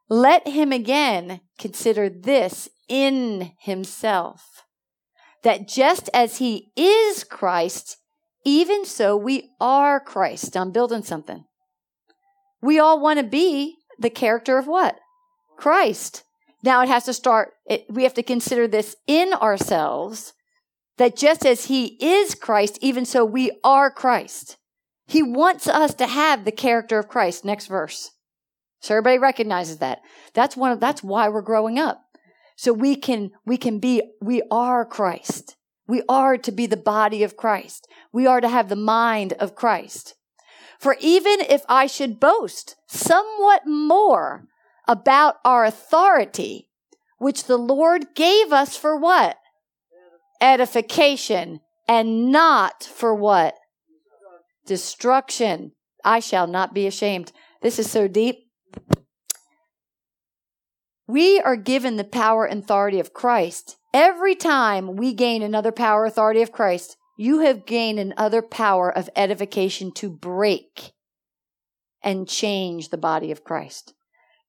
[0.09, 4.65] let him again consider this in himself
[5.43, 7.99] that just as he is Christ,
[8.45, 10.57] even so we are Christ.
[10.57, 11.45] I'm building something.
[12.61, 14.97] We all want to be the character of what?
[15.57, 16.25] Christ.
[16.63, 20.33] Now it has to start, it, we have to consider this in ourselves
[20.99, 24.57] that just as he is Christ, even so we are Christ.
[25.07, 27.45] He wants us to have the character of Christ.
[27.45, 28.11] Next verse.
[28.81, 30.03] So everybody recognizes that.
[30.35, 32.03] That's one of, that's why we're growing up.
[32.57, 35.57] So we can, we can be, we are Christ.
[35.87, 37.89] We are to be the body of Christ.
[38.13, 40.15] We are to have the mind of Christ.
[40.79, 44.47] For even if I should boast somewhat more
[44.87, 46.69] about our authority,
[47.19, 49.37] which the Lord gave us for what?
[50.41, 53.55] Edification and not for what?
[54.67, 55.73] Destruction.
[56.05, 57.33] I shall not be ashamed.
[57.63, 58.45] This is so deep.
[61.07, 63.77] We are given the power and authority of Christ.
[63.95, 69.11] Every time we gain another power authority of Christ, you have gained another power of
[69.17, 70.93] edification to break
[72.03, 73.95] and change the body of Christ.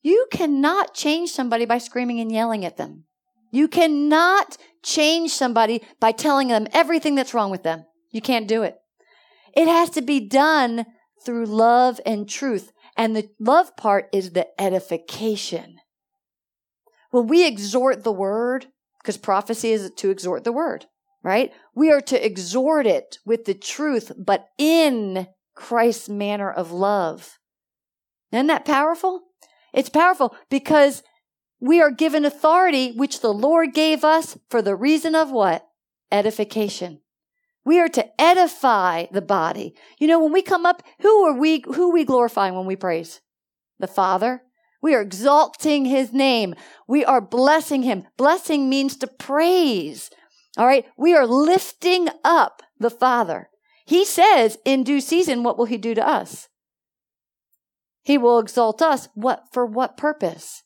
[0.02, 3.06] You cannot change somebody by screaming and yelling at them.
[3.52, 7.86] You cannot change somebody by telling them everything that's wrong with them.
[8.12, 8.78] You can't do it.
[9.56, 10.86] It has to be done
[11.26, 12.72] through love and truth.
[12.96, 15.78] And the love part is the edification.
[17.12, 18.68] When we exhort the word,
[19.02, 20.86] because prophecy is to exhort the word,
[21.24, 21.52] right?
[21.74, 27.40] We are to exhort it with the truth, but in Christ's manner of love.
[28.32, 29.24] Isn't that powerful?
[29.74, 31.04] It's powerful because
[31.60, 35.68] we are given authority which the Lord gave us for the reason of what?
[36.12, 37.02] Edification.
[37.66, 39.76] We are to edify the body.
[40.00, 42.76] You know, when we come up, who are we, who are we glorifying when we
[42.76, 43.22] praise?
[43.78, 44.44] The Father.
[44.82, 46.56] We are exalting his name.
[46.88, 48.06] We are blessing him.
[48.18, 50.10] Blessing means to praise.
[50.58, 50.86] All right.
[50.98, 53.50] We are lifting up the Father.
[53.86, 56.48] He says in due season, what will he do to us?
[58.04, 59.10] He will exalt us.
[59.14, 60.64] What, for what purpose?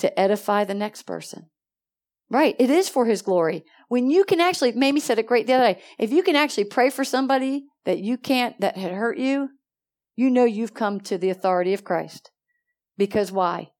[0.00, 1.46] To edify the next person.
[2.30, 2.54] Right.
[2.58, 3.64] It is for his glory.
[3.88, 5.82] When you can actually, Mamie said it great the other day.
[5.98, 9.48] If you can actually pray for somebody that you can't, that had hurt you,
[10.14, 12.30] you know you've come to the authority of Christ.
[12.96, 13.70] Because why?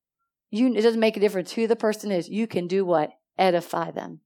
[0.50, 2.28] You, it doesn't make a difference who the person is.
[2.28, 3.10] You can do what?
[3.38, 4.20] Edify them.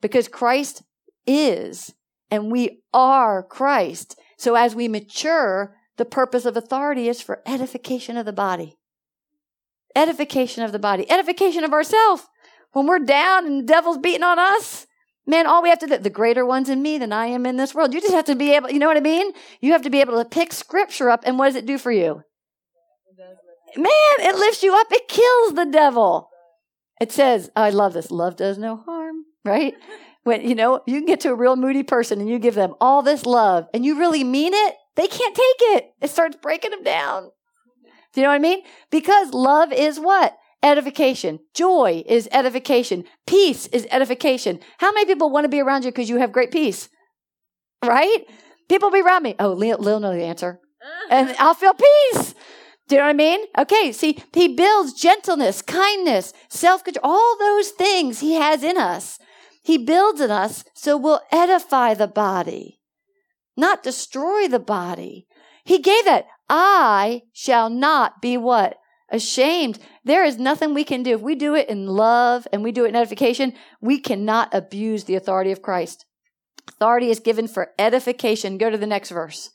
[0.00, 0.82] Because Christ
[1.26, 1.94] is,
[2.30, 4.18] and we are Christ.
[4.36, 8.78] So as we mature, the purpose of authority is for edification of the body.
[9.94, 11.10] Edification of the body.
[11.10, 12.26] Edification of ourselves.
[12.72, 14.86] When we're down and the devil's beating on us,
[15.26, 17.56] man, all we have to do, the greater one's in me than I am in
[17.56, 17.92] this world.
[17.92, 19.32] You just have to be able, you know what I mean?
[19.60, 21.92] You have to be able to pick scripture up and what does it do for
[21.92, 22.22] you?
[23.76, 23.86] Man,
[24.18, 24.88] it lifts you up.
[24.90, 26.28] It kills the devil.
[27.00, 28.10] It says, I love this.
[28.10, 29.74] Love does no harm, right?
[30.24, 32.74] When, you know, you can get to a real moody person and you give them
[32.80, 35.94] all this love and you really mean it, they can't take it.
[36.00, 37.30] It starts breaking them down.
[38.12, 38.62] Do you know what I mean?
[38.90, 40.36] Because love is what?
[40.62, 41.40] Edification.
[41.54, 43.04] Joy is edification.
[43.26, 44.60] Peace is edification.
[44.78, 46.88] How many people want to be around you because you have great peace?
[47.84, 48.24] Right?
[48.68, 49.34] People be around me.
[49.38, 50.60] Oh, Lil, Lil know the answer.
[51.10, 52.34] And I'll feel peace.
[52.88, 53.40] Do you know what I mean?
[53.56, 59.18] Okay, see, he builds gentleness, kindness, self control, all those things he has in us.
[59.62, 62.80] He builds in us so we'll edify the body,
[63.56, 65.26] not destroy the body.
[65.64, 66.26] He gave that.
[66.54, 68.76] I shall not be what?
[69.10, 69.78] Ashamed.
[70.04, 71.14] There is nothing we can do.
[71.14, 75.04] If we do it in love and we do it in edification, we cannot abuse
[75.04, 76.04] the authority of Christ.
[76.68, 78.58] Authority is given for edification.
[78.58, 79.50] Go to the next verse.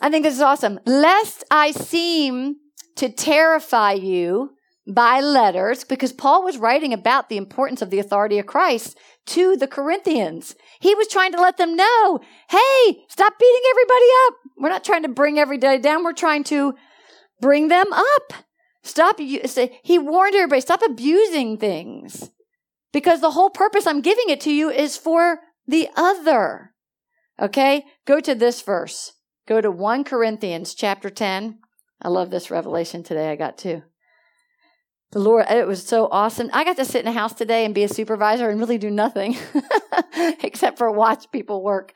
[0.00, 0.78] I think this is awesome.
[0.84, 2.56] Lest I seem
[2.96, 4.50] to terrify you
[4.86, 8.98] by letters, because Paul was writing about the importance of the authority of Christ
[9.28, 10.54] to the Corinthians.
[10.80, 14.34] He was trying to let them know, hey, stop beating everybody up.
[14.58, 16.04] We're not trying to bring everybody down.
[16.04, 16.74] We're trying to
[17.40, 18.32] bring them up.
[18.82, 19.18] Stop.
[19.20, 22.30] He warned everybody, stop abusing things
[22.92, 26.74] because the whole purpose I'm giving it to you is for the other.
[27.40, 27.84] Okay.
[28.06, 29.12] Go to this verse.
[29.46, 31.58] Go to 1 Corinthians chapter 10.
[32.00, 33.30] I love this revelation today.
[33.30, 33.82] I got too.
[35.10, 36.50] The Lord, it was so awesome.
[36.52, 38.90] I got to sit in a house today and be a supervisor and really do
[38.90, 39.38] nothing
[40.42, 41.94] except for watch people work.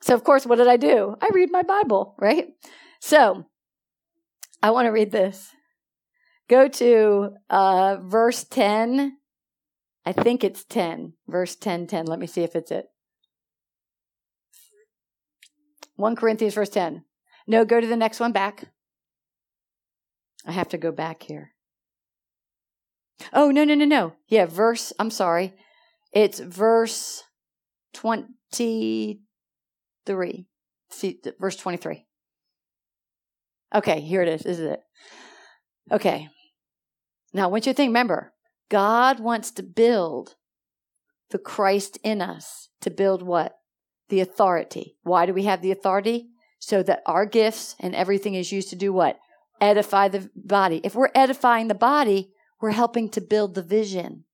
[0.00, 1.14] So, of course, what did I do?
[1.20, 2.48] I read my Bible, right?
[2.98, 3.44] So,
[4.62, 5.52] I want to read this.
[6.48, 9.16] Go to uh, verse 10.
[10.04, 11.12] I think it's 10.
[11.28, 12.06] Verse 10, 10.
[12.06, 12.86] Let me see if it's it.
[15.94, 17.04] 1 Corinthians, verse 10.
[17.46, 18.64] No, go to the next one back.
[20.44, 21.52] I have to go back here.
[23.32, 24.14] Oh, no, no, no, no.
[24.28, 25.54] Yeah, verse, I'm sorry.
[26.12, 27.22] It's verse
[27.94, 30.46] 23.
[30.90, 32.06] See, verse 23.
[33.74, 34.42] Okay, here it is.
[34.42, 34.80] This is it.
[35.92, 36.28] Okay.
[37.32, 38.32] Now, I want you to think, remember,
[38.68, 40.34] God wants to build
[41.30, 43.56] the Christ in us to build what?
[44.08, 44.96] The authority.
[45.02, 46.28] Why do we have the authority?
[46.58, 49.18] So that our gifts and everything is used to do what?
[49.60, 50.80] Edify the body.
[50.82, 54.24] If we're edifying the body, we're helping to build the vision.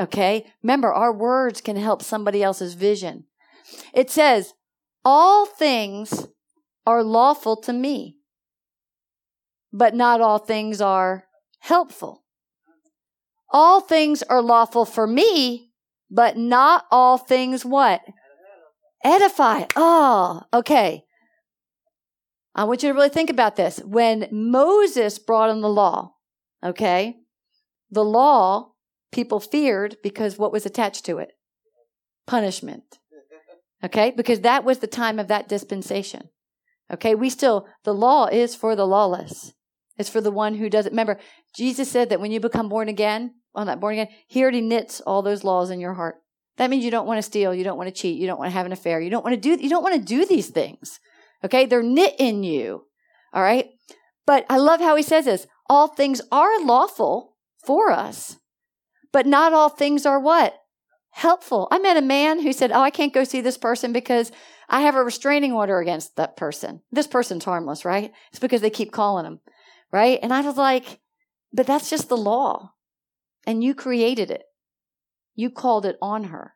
[0.00, 0.46] Okay?
[0.62, 3.24] Remember, our words can help somebody else's vision.
[3.92, 4.54] It says,
[5.04, 6.28] all things
[6.86, 8.16] are lawful to me,
[9.72, 11.24] but not all things are
[11.60, 12.24] helpful.
[13.50, 15.72] All things are lawful for me,
[16.10, 18.02] but not all things what?
[19.04, 19.64] Edify.
[19.76, 21.04] Oh, okay.
[22.54, 23.78] I want you to really think about this.
[23.84, 26.14] When Moses brought in the law,
[26.64, 27.17] okay,
[27.90, 28.72] the law
[29.12, 31.32] people feared because what was attached to it?
[32.26, 32.98] Punishment.
[33.82, 36.28] Okay, because that was the time of that dispensation.
[36.92, 39.52] Okay, we still, the law is for the lawless.
[39.98, 40.92] It's for the one who doesn't.
[40.92, 41.18] Remember,
[41.54, 45.00] Jesus said that when you become born again, on that born again, he already knits
[45.00, 46.16] all those laws in your heart.
[46.56, 48.50] That means you don't want to steal, you don't want to cheat, you don't want
[48.50, 50.48] to have an affair, you don't want to do you don't want to do these
[50.48, 50.98] things.
[51.44, 51.66] Okay?
[51.66, 52.84] They're knit in you.
[53.32, 53.66] All right?
[54.26, 55.46] But I love how he says this.
[55.68, 57.36] All things are lawful
[57.68, 58.38] for us,
[59.12, 60.54] but not all things are what?
[61.10, 61.68] Helpful.
[61.70, 64.32] I met a man who said, "Oh, I can't go see this person because
[64.70, 66.80] I have a restraining order against that person.
[66.90, 68.10] This person's harmless, right?
[68.30, 69.40] It's because they keep calling him,
[69.92, 70.18] right?
[70.22, 71.00] And I was like,
[71.52, 72.72] but that's just the law.
[73.46, 74.44] And you created it.
[75.34, 76.54] You called it on her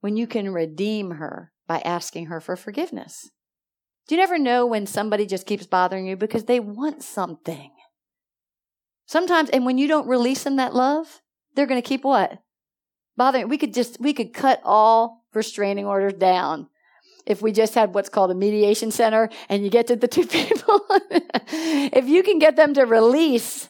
[0.00, 3.30] when you can redeem her by asking her for forgiveness.
[4.06, 7.72] Do you never know when somebody just keeps bothering you because they want something?
[9.06, 11.20] Sometimes, and when you don't release them that love,
[11.54, 12.42] they're going to keep what?
[13.16, 13.48] Bothering.
[13.48, 16.68] We could just, we could cut all restraining orders down
[17.26, 20.26] if we just had what's called a mediation center and you get to the two
[20.26, 20.80] people,
[21.50, 23.68] if you can get them to release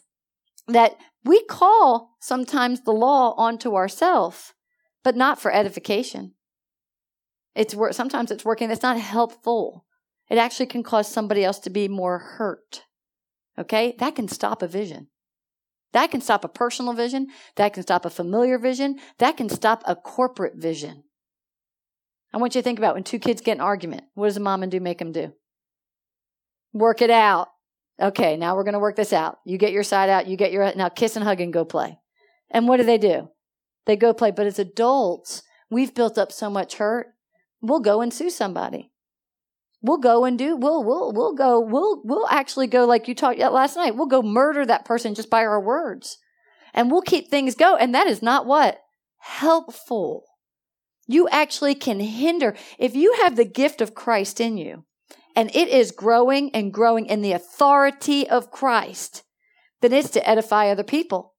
[0.68, 4.54] that we call sometimes the law onto ourselves,
[5.02, 6.34] but not for edification.
[7.54, 8.70] It's sometimes it's working.
[8.70, 9.86] It's not helpful.
[10.28, 12.84] It actually can cause somebody else to be more hurt.
[13.56, 15.08] Okay, that can stop a vision.
[15.94, 17.28] That can stop a personal vision.
[17.54, 18.98] That can stop a familiar vision.
[19.18, 21.04] That can stop a corporate vision.
[22.35, 24.02] I want you to think about when two kids get an argument.
[24.14, 25.33] What does a mom and do make them do?
[26.72, 27.48] Work it out.
[28.02, 29.38] Okay, now we're going to work this out.
[29.46, 30.26] You get your side out.
[30.26, 31.96] You get your, now kiss and hug and go play.
[32.50, 33.29] And what do they do?
[33.87, 34.33] They go play.
[34.33, 37.06] But as adults, we've built up so much hurt.
[37.62, 38.90] We'll go and sue somebody.
[39.85, 43.38] We'll go and do, we'll, we'll, we'll go, we'll, we'll actually go like you talked
[43.38, 43.94] last night.
[43.94, 46.16] We'll go murder that person just by our words.
[46.72, 47.76] And we'll keep things go.
[47.76, 48.80] And that is not what?
[49.18, 50.24] Helpful.
[51.06, 52.56] You actually can hinder.
[52.78, 54.87] If you have the gift of Christ in you
[55.37, 59.22] and it is growing and growing in the authority of Christ,
[59.82, 61.35] then it's to edify other people.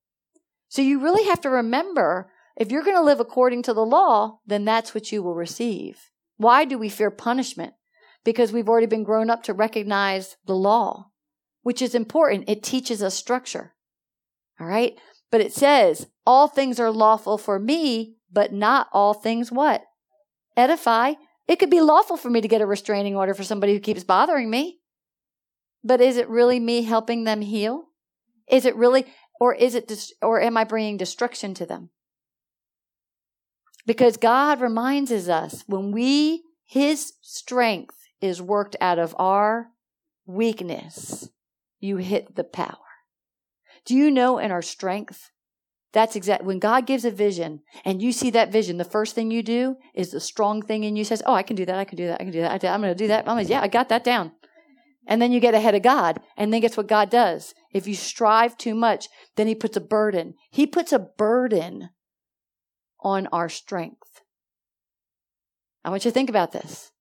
[0.69, 4.37] So you really have to remember if you're going to live according to the law,
[4.45, 5.97] then that's what you will receive.
[6.37, 7.73] Why do we fear punishment?
[8.25, 11.11] Because we've already been grown up to recognize the law,
[11.61, 12.49] which is important.
[12.49, 13.75] It teaches us structure.
[14.59, 14.97] All right.
[15.31, 19.83] But it says, all things are lawful for me, but not all things what?
[20.57, 21.13] Edify.
[21.47, 24.03] It could be lawful for me to get a restraining order for somebody who keeps
[24.03, 24.79] bothering me.
[25.83, 27.85] But is it really me helping them heal?
[28.47, 29.05] Is it really,
[29.39, 31.91] or is it, or am I bringing destruction to them?
[33.85, 39.69] Because God reminds us when we, His strength is worked out of our
[40.25, 41.29] weakness,
[41.79, 42.77] you hit the power.
[43.85, 45.31] Do you know in our strength?
[45.93, 49.31] That's exactly when God gives a vision and you see that vision, the first thing
[49.31, 51.77] you do is the strong thing in you says, Oh, I can do that.
[51.77, 52.15] I can do that.
[52.19, 52.63] I can do that.
[52.65, 53.27] I'm going to do that.
[53.27, 54.33] I'm yeah, I got that down.
[55.07, 56.19] And then you get ahead of God.
[56.35, 57.53] And then guess what God does?
[57.71, 60.33] If you strive too much, then He puts a burden.
[60.49, 61.89] He puts a burden
[63.01, 64.21] on our strength.
[65.83, 66.91] I want you to think about this.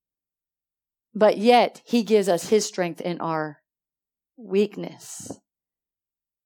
[1.14, 3.58] But yet, He gives us His strength in our
[4.36, 5.30] weakness.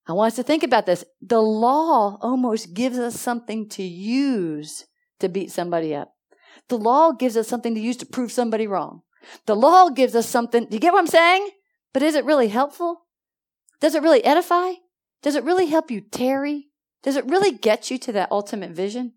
[0.07, 1.05] I want us to think about this.
[1.21, 4.87] The law almost gives us something to use
[5.21, 6.15] to beat somebody up.
[6.69, 9.03] The law gives us something to use to prove somebody wrong.
[9.47, 10.65] The law gives us something.
[10.65, 11.51] Do you get what I'm saying?
[11.93, 13.07] But is it really helpful?
[13.81, 14.73] Does it really edify?
[15.23, 16.69] Does it really help you tarry?
[17.03, 19.15] Does it really get you to that ultimate vision?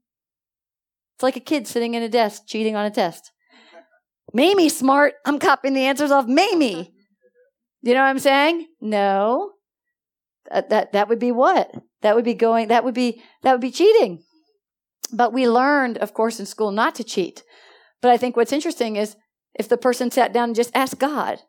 [1.16, 3.32] It's like a kid sitting in a desk cheating on a test.
[4.34, 5.15] Mamie's smart.
[5.25, 6.93] I'm copying the answers off Mamie.
[7.82, 8.67] You know what I'm saying?
[8.79, 9.53] No.
[10.49, 11.71] That, that that would be what?
[12.01, 14.23] That would be going that would be that would be cheating.
[15.13, 17.43] But we learned, of course, in school not to cheat.
[18.01, 19.15] But I think what's interesting is
[19.53, 21.39] if the person sat down and just asked God,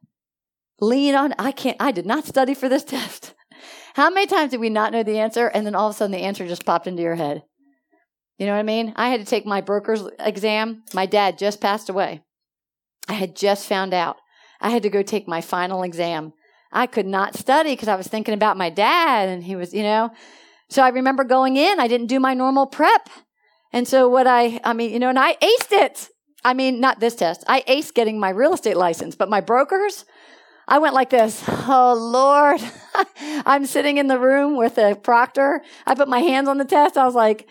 [0.81, 3.35] lean on, I can't, I did not study for this test.
[3.95, 6.13] How many times did we not know the answer and then all of a sudden
[6.13, 7.43] the answer just popped into your head?
[8.39, 8.93] You know what I mean?
[8.97, 10.83] I had to take my broker's exam.
[10.93, 12.23] My dad just passed away.
[13.09, 14.17] I had just found out.
[14.61, 16.33] I had to go take my final exam.
[16.73, 19.83] I could not study because I was thinking about my dad and he was, you
[19.83, 20.13] know.
[20.71, 23.11] So I remember going in, I didn't do my normal prep.
[23.73, 26.09] And so what I, I mean, you know, and I aced it.
[26.45, 27.45] I mean, not this test.
[27.47, 30.05] I aced getting my real estate license, but my brokers,
[30.67, 31.45] I went like this.
[31.49, 32.61] Oh Lord.
[33.47, 35.63] I'm sitting in the room with a proctor.
[35.87, 36.97] I put my hands on the test.
[36.97, 37.47] I was like,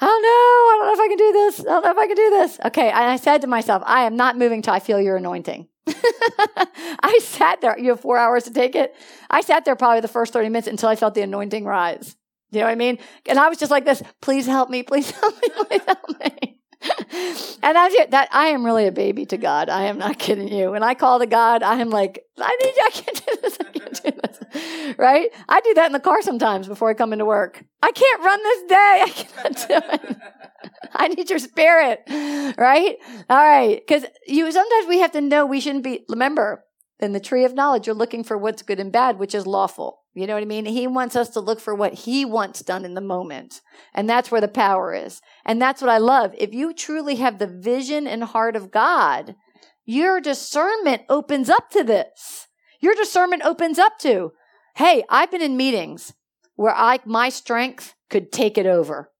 [0.00, 0.72] oh know.
[0.72, 1.60] I don't know if I can do this.
[1.60, 2.60] I don't know if I can do this.
[2.66, 2.88] Okay.
[2.88, 5.68] And I said to myself, I am not moving till I feel your anointing.
[5.86, 7.78] I sat there.
[7.78, 8.94] You have four hours to take it.
[9.30, 12.16] I sat there probably the first 30 minutes until I felt the anointing rise.
[12.50, 12.98] You know what I mean?
[13.26, 16.57] And I was just like this, please help me, please help me, please help me.
[17.62, 19.68] and I'm that I am really a baby to God.
[19.68, 20.70] I am not kidding you.
[20.70, 22.82] When I call to God, I am like, I need you.
[22.86, 23.58] I can't do this.
[23.60, 24.38] I can't do this.
[24.96, 25.28] Right?
[25.48, 27.62] I do that in the car sometimes before I come into work.
[27.82, 29.04] I can't run this day.
[29.04, 30.16] I cannot do it.
[30.94, 32.02] I need your spirit.
[32.08, 32.96] Right?
[33.28, 33.78] All right.
[33.86, 36.04] Because you sometimes we have to know we shouldn't be.
[36.08, 36.64] Remember,
[37.00, 40.00] in the tree of knowledge, you're looking for what's good and bad, which is lawful.
[40.18, 40.66] You know what I mean?
[40.66, 43.60] He wants us to look for what he wants done in the moment.
[43.94, 45.20] And that's where the power is.
[45.44, 46.34] And that's what I love.
[46.36, 49.36] If you truly have the vision and heart of God,
[49.84, 52.48] your discernment opens up to this.
[52.80, 54.32] Your discernment opens up to,
[54.76, 56.14] hey, I've been in meetings
[56.56, 59.10] where I, my strength could take it over.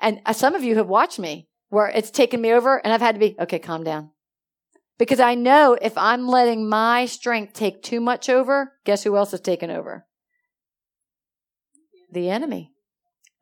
[0.00, 3.00] And uh, some of you have watched me where it's taken me over and I've
[3.00, 4.10] had to be, okay, calm down.
[5.02, 9.34] Because I know if I'm letting my strength take too much over, guess who else
[9.34, 10.06] is taking over?
[12.12, 12.70] The enemy.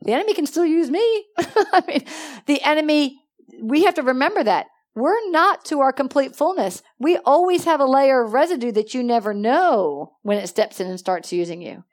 [0.00, 1.26] The enemy can still use me.
[1.38, 2.04] I mean,
[2.46, 3.20] the enemy,
[3.62, 4.68] we have to remember that.
[4.94, 6.82] We're not to our complete fullness.
[6.98, 10.86] We always have a layer of residue that you never know when it steps in
[10.86, 11.84] and starts using you.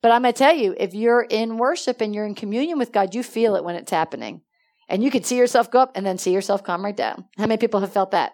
[0.00, 2.92] But I'm going to tell you, if you're in worship and you're in communion with
[2.92, 4.40] God, you feel it when it's happening.
[4.88, 7.26] And you can see yourself go up and then see yourself come right down.
[7.36, 8.32] How many people have felt that?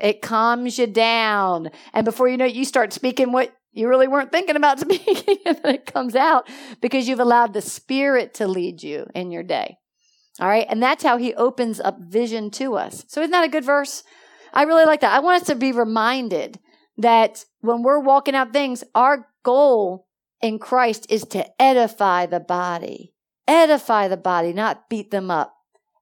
[0.00, 1.70] It calms you down.
[1.92, 5.38] And before you know it, you start speaking what you really weren't thinking about speaking,
[5.44, 6.48] and then it comes out
[6.80, 9.78] because you've allowed the Spirit to lead you in your day.
[10.40, 10.66] All right.
[10.68, 13.04] And that's how he opens up vision to us.
[13.08, 14.04] So isn't that a good verse?
[14.52, 15.14] I really like that.
[15.14, 16.58] I want us to be reminded
[16.96, 20.06] that when we're walking out things, our goal
[20.40, 23.14] in Christ is to edify the body.
[23.46, 25.54] Edify the body, not beat them up.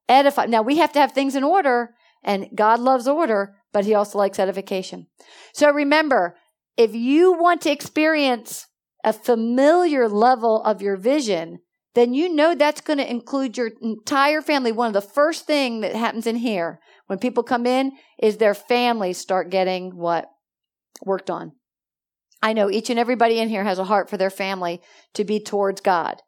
[0.08, 0.46] Edify.
[0.46, 4.16] Now we have to have things in order and God loves order, but he also
[4.16, 5.06] likes edification.
[5.52, 6.38] So remember,
[6.78, 8.68] if you want to experience
[9.04, 11.58] a familiar level of your vision,
[11.94, 14.72] then you know that's going to include your entire family.
[14.72, 18.54] One of the first thing that happens in here when people come in is their
[18.54, 20.30] families start getting what
[21.04, 21.52] worked on.
[22.40, 24.80] I know each and everybody in here has a heart for their family
[25.12, 26.22] to be towards God.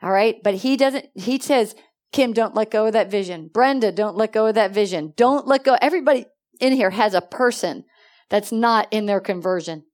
[0.00, 0.36] All right.
[0.40, 1.74] But he doesn't, he says,
[2.12, 3.50] Kim, don't let go of that vision.
[3.52, 5.14] Brenda, don't let go of that vision.
[5.16, 5.76] Don't let go.
[5.82, 6.26] Everybody,
[6.62, 7.84] in here has a person
[8.30, 9.84] that's not in their conversion.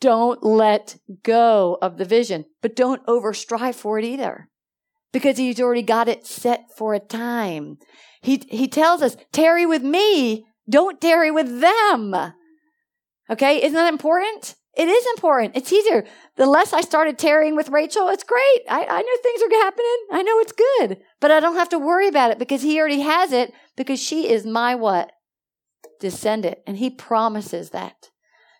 [0.00, 4.48] Don't let go of the vision, but don't over strive for it either.
[5.12, 7.78] because he's already got it set for a time.
[8.20, 12.14] He, he tells us, tarry with me, don't tarry with them.
[13.30, 14.56] Okay, isn't that important?
[14.76, 15.56] It is important.
[15.56, 16.04] It's easier.
[16.36, 18.60] The less I started tarrying with Rachel, it's great.
[18.68, 19.96] I, I know things are happening.
[20.12, 23.00] I know it's good, but I don't have to worry about it because he already
[23.00, 25.12] has it because she is my what?
[26.00, 26.58] Descendant.
[26.66, 28.10] And he promises that.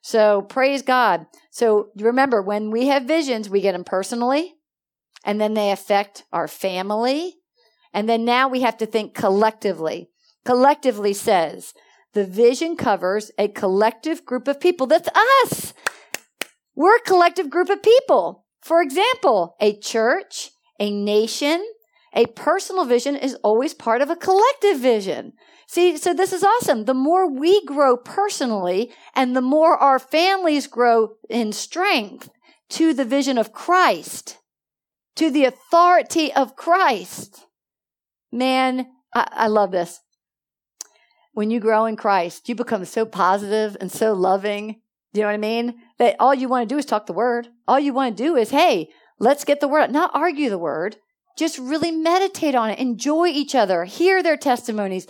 [0.02, 1.26] So praise God.
[1.50, 4.54] So remember, when we have visions, we get them personally,
[5.24, 7.34] and then they affect our family.
[7.92, 10.10] And then now we have to think collectively.
[10.44, 11.74] Collectively says
[12.12, 14.86] the vision covers a collective group of people.
[14.86, 15.08] That's
[15.42, 15.74] us.
[16.76, 18.46] We're a collective group of people.
[18.62, 21.66] For example, a church, a nation,
[22.16, 25.34] a personal vision is always part of a collective vision.
[25.68, 26.86] See, so this is awesome.
[26.86, 32.30] The more we grow personally and the more our families grow in strength
[32.70, 34.38] to the vision of Christ,
[35.16, 37.44] to the authority of Christ.
[38.32, 40.00] Man, I, I love this.
[41.34, 44.80] When you grow in Christ, you become so positive and so loving.
[45.12, 45.74] Do you know what I mean?
[45.98, 47.48] That all you want to do is talk the word.
[47.68, 48.88] All you want to do is, hey,
[49.18, 50.96] let's get the word, not argue the word.
[51.36, 55.06] Just really meditate on it, enjoy each other, hear their testimonies,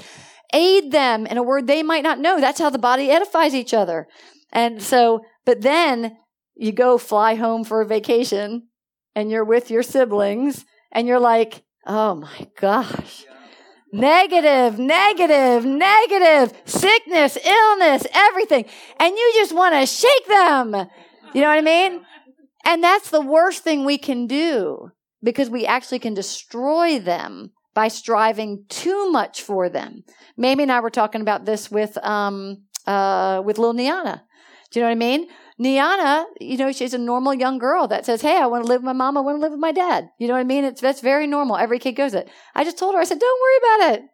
[0.53, 2.41] aid them in a word they might not know.
[2.41, 4.09] That's how the body edifies each other.
[4.53, 6.16] And so, but then
[6.57, 8.68] you go fly home for a vacation
[9.14, 13.24] and you're with your siblings and you're like, oh my gosh.
[13.93, 18.64] Negative, negative, negative, sickness, illness, everything.
[18.99, 20.74] And you just want to shake them.
[21.33, 22.05] You know what I mean?
[22.64, 24.91] And that's the worst thing we can do
[25.27, 30.05] because we actually can destroy them by striving too much for them.
[30.37, 34.22] Mamie and I were talking about this with um uh with little Niana.
[34.70, 35.29] Do you know what I mean?
[35.61, 38.83] Niana, you know, she's a normal young girl that says, Hey, I want to live
[38.83, 40.11] with my mom, I want to live with my dad.
[40.18, 40.64] You know what I mean?
[40.64, 41.57] It's that's very normal.
[41.57, 42.29] Every kid goes it.
[42.55, 44.09] I just told her, I said, Don't worry about it.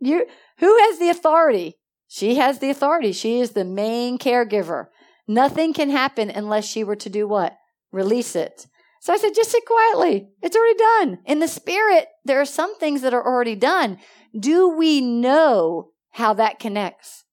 [0.00, 0.26] You
[0.58, 1.78] who has the authority?
[2.08, 3.12] She has the authority.
[3.12, 4.88] She is the main caregiver.
[5.26, 7.56] Nothing can happen unless she were to do what?
[7.90, 8.66] Release it.
[9.00, 10.28] So I said, just sit quietly.
[10.42, 11.18] It's already done.
[11.24, 13.98] In the spirit, there are some things that are already done.
[14.38, 17.24] Do we know how that connects?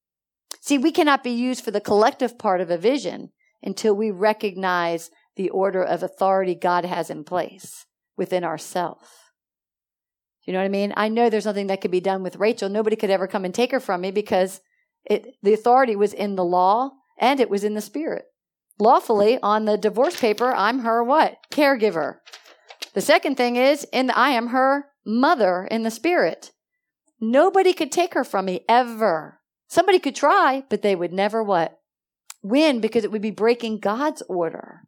[0.62, 5.10] See, we cannot be used for the collective part of a vision until we recognize
[5.36, 7.86] the order of authority God has in place
[8.16, 9.08] within ourselves.
[10.46, 10.94] You know what I mean?
[10.96, 12.70] I know there's nothing that could be done with Rachel.
[12.70, 14.62] Nobody could ever come and take her from me because
[15.04, 18.26] it, the authority was in the law and it was in the spirit
[18.80, 21.38] lawfully on the divorce paper, I'm her what?
[21.52, 22.18] Caregiver.
[22.94, 26.52] The second thing is, in I am her mother in the spirit.
[27.20, 29.40] Nobody could take her from me ever.
[29.68, 31.80] Somebody could try, but they would never what?
[32.42, 34.82] Win because it would be breaking God's order.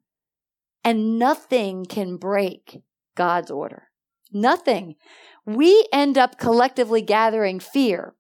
[0.83, 2.81] And nothing can break
[3.15, 3.89] God's order.
[4.31, 4.95] Nothing.
[5.45, 8.15] We end up collectively gathering fear,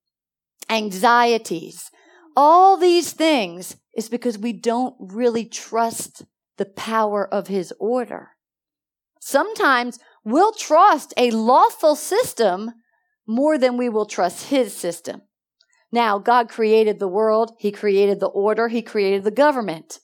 [0.69, 1.91] anxieties,
[2.35, 6.23] all these things is because we don't really trust
[6.57, 8.29] the power of his order.
[9.19, 12.71] Sometimes we'll trust a lawful system
[13.27, 15.23] more than we will trust his system.
[15.91, 19.99] Now, God created the world, he created the order, he created the government,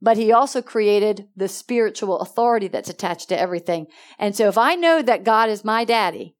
[0.00, 3.86] but he also created the spiritual authority that's attached to everything.
[4.18, 6.36] And so if I know that God is my daddy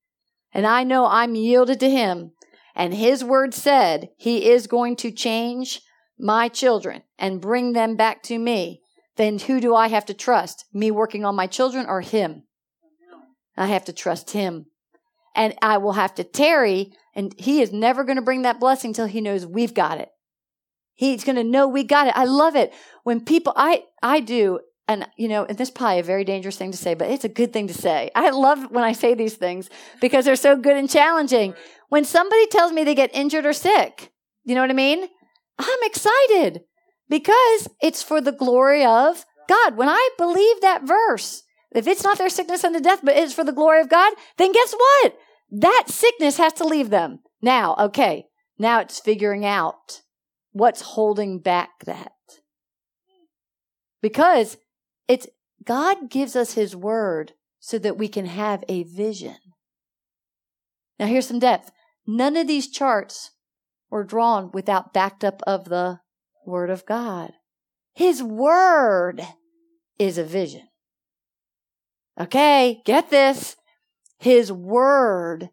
[0.52, 2.32] and I know I'm yielded to him
[2.74, 5.80] and his word said he is going to change
[6.18, 8.80] my children and bring them back to me,
[9.16, 10.64] then who do I have to trust?
[10.72, 12.42] Me working on my children or him?
[13.56, 14.66] I have to trust him.
[15.34, 18.92] And I will have to tarry, and he is never going to bring that blessing
[18.92, 20.08] till he knows we've got it.
[20.94, 22.16] He's going to know we got it.
[22.16, 22.72] I love it
[23.04, 26.56] when people, I, I do, and you know, and this is probably a very dangerous
[26.56, 28.10] thing to say, but it's a good thing to say.
[28.14, 29.68] I love when I say these things
[30.00, 31.54] because they're so good and challenging.
[31.88, 34.12] When somebody tells me they get injured or sick,
[34.44, 35.08] you know what I mean?
[35.58, 36.62] I'm excited
[37.08, 39.76] because it's for the glory of God.
[39.76, 41.42] When I believe that verse,
[41.72, 44.52] if it's not their sickness unto death, but it's for the glory of God, then
[44.52, 45.16] guess what?
[45.50, 47.20] That sickness has to leave them.
[47.40, 48.26] Now, okay,
[48.58, 50.00] now it's figuring out
[50.52, 52.12] what's holding back that.
[54.00, 54.56] Because
[55.08, 55.26] it's
[55.64, 59.36] God gives us his word so that we can have a vision.
[60.98, 61.70] Now here's some depth.
[62.06, 63.32] None of these charts
[63.96, 66.00] were drawn without backed up of the
[66.44, 67.32] Word of God.
[67.94, 69.22] His Word
[69.98, 70.68] is a vision.
[72.20, 73.56] Okay, get this.
[74.18, 75.48] His Word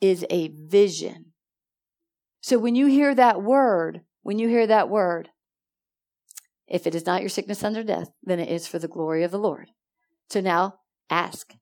[0.00, 1.26] is a vision.
[2.40, 5.28] So when you hear that word, when you hear that word,
[6.66, 9.30] if it is not your sickness under death, then it is for the glory of
[9.30, 9.68] the Lord.
[10.30, 10.76] So now
[11.10, 11.54] ask,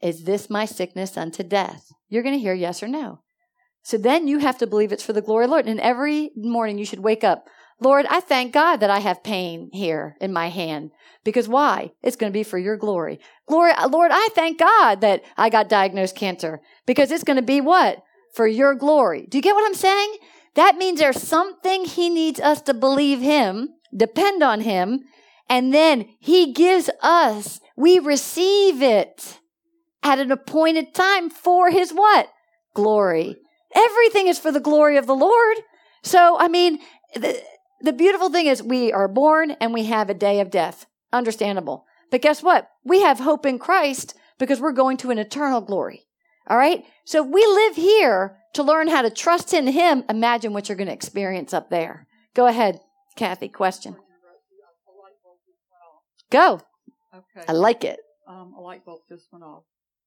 [0.00, 1.92] Is this my sickness unto death?
[2.08, 3.20] You're going to hear yes or no.
[3.82, 5.66] So then you have to believe it's for the glory of the Lord.
[5.66, 7.46] And every morning you should wake up.
[7.80, 10.90] Lord, I thank God that I have pain here in my hand.
[11.24, 11.92] Because why?
[12.02, 13.20] It's going to be for your glory.
[13.46, 16.60] Glory, uh, Lord, I thank God that I got diagnosed cancer.
[16.86, 18.02] Because it's going to be what?
[18.34, 19.26] For your glory.
[19.28, 20.16] Do you get what I'm saying?
[20.54, 25.04] That means there's something he needs us to believe him, depend on him,
[25.48, 29.38] and then he gives us, we receive it
[30.02, 32.28] at an appointed time for his what?
[32.74, 33.36] Glory.
[33.74, 35.56] Everything is for the glory of the Lord.
[36.02, 36.78] So, I mean,
[37.14, 37.42] the,
[37.80, 40.86] the beautiful thing is we are born and we have a day of death.
[41.12, 41.84] Understandable.
[42.10, 42.70] But guess what?
[42.84, 46.06] We have hope in Christ because we're going to an eternal glory.
[46.48, 46.84] All right?
[47.04, 50.88] So we live here to learn how to trust in Him, imagine what you're going
[50.88, 52.06] to experience up there.
[52.34, 52.80] Go ahead,
[53.16, 53.48] Kathy.
[53.48, 53.96] Question.
[56.30, 56.60] Go.
[57.14, 57.46] Okay.
[57.48, 58.00] I like it.
[58.28, 59.62] Um, a light bulb just went off,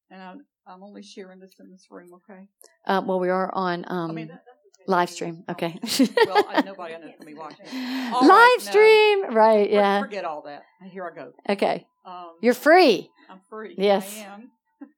[0.10, 2.10] and I'm, I'm only sharing this in this room.
[2.14, 2.48] Okay.
[2.86, 4.44] Uh, well, we are on um, I mean, that,
[4.88, 5.44] live stream.
[5.50, 5.78] Okay.
[6.26, 7.66] well, I, nobody I know can be watching.
[8.14, 8.64] All live right, no.
[8.72, 9.36] stream.
[9.36, 9.68] Right.
[9.70, 10.00] For- Yeah.
[10.02, 10.64] Forget all that.
[10.92, 11.32] Here I go.
[11.50, 11.86] Okay.
[12.06, 13.10] Um, You're free.
[13.30, 13.76] I'm free.
[13.78, 14.16] Yes.
[14.18, 14.52] I am.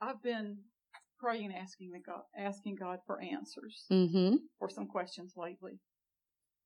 [0.00, 0.58] I've been
[1.18, 4.36] praying, asking the God, asking God for answers Mm-hmm.
[4.58, 5.78] for some questions lately.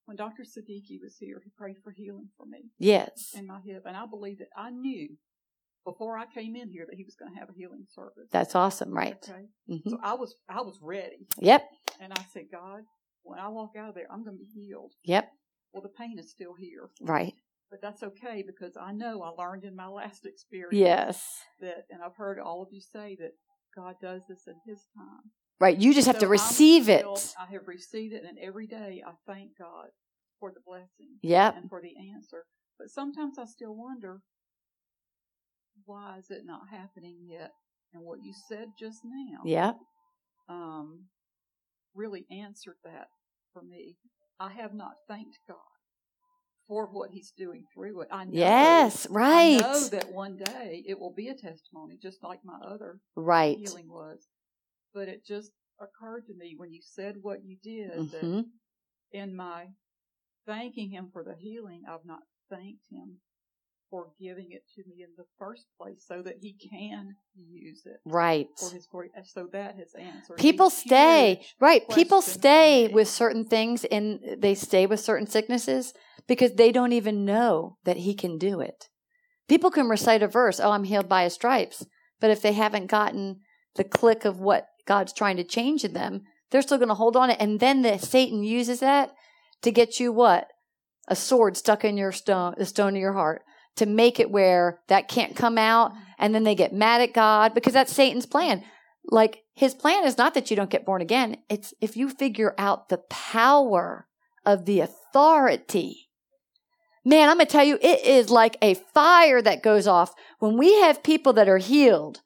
[0.06, 0.42] When Dr.
[0.42, 3.30] Siddiqui was here, he prayed for healing for me Yes.
[3.34, 5.08] in my hip, and I believe that I knew
[5.84, 8.28] before I came in here that he was going to have a healing service.
[8.30, 8.92] That's awesome.
[8.92, 9.16] Right.
[9.28, 9.46] Okay.
[9.68, 11.68] hmm So I was I was ready, Yep.
[12.00, 12.82] and I said, God,
[13.22, 14.92] when I walk out of there, I'm going to be healed.
[15.04, 15.30] Yep.
[15.72, 17.34] Well, the pain is still here, Right.
[17.70, 21.40] but that's okay because I know I learned in my last experience Yes.
[21.60, 23.32] that, and I've heard all of you say that
[23.74, 25.30] God does this in His time.
[25.60, 25.76] Right.
[25.78, 27.04] You just have to receive it.
[27.38, 29.86] I have received it, and every day I thank God
[30.40, 31.56] for the blessing Yep.
[31.56, 32.44] and for the answer.
[32.78, 34.20] But sometimes I still wonder,
[35.86, 37.52] why is it not happening yet?
[37.92, 39.72] And what you said just now, yeah,
[40.48, 41.04] um,
[41.94, 43.08] really answered that
[43.52, 43.96] for me.
[44.40, 45.58] I have not thanked God
[46.68, 48.08] for what He's doing through it.
[48.10, 49.06] I know, Yes.
[49.08, 49.62] I Right.
[49.62, 53.58] know that one day it will be a testimony, just like my other Right.
[53.58, 54.26] healing was.
[54.94, 58.40] But it just occurred to me when you said what you did that hmm
[59.12, 59.66] in my
[60.46, 63.18] thanking Him for the healing, I've not thanked Him
[63.94, 68.00] for giving it to me in the first place so that He can use it
[68.04, 68.48] Right.
[68.58, 69.10] for His glory.
[69.22, 70.38] So that has answered.
[70.38, 71.88] People stay right.
[71.88, 75.94] People stay with certain things and they stay with certain sicknesses
[76.26, 78.88] because they don't even know that he can do it.
[79.48, 81.86] People can recite a verse, "Oh, I'm healed by his stripes,"
[82.18, 83.42] but if they haven't gotten
[83.76, 87.16] the click of what God's trying to change in them, they're still going to hold
[87.16, 87.36] on it.
[87.38, 89.14] And then the Satan uses that
[89.62, 90.48] to get you what
[91.06, 93.44] a sword stuck in your stone, the stone of your heart,
[93.76, 96.02] to make it where that can't come out, mm-hmm.
[96.18, 98.62] and then they get mad at God because that's Satan's plan.
[99.06, 101.36] Like his plan is not that you don't get born again.
[101.48, 104.06] It's if you figure out the power
[104.44, 106.08] of the authority.
[107.06, 110.14] Man i'm going to tell you it is like a fire that goes off.
[110.38, 112.20] When we have people that are healed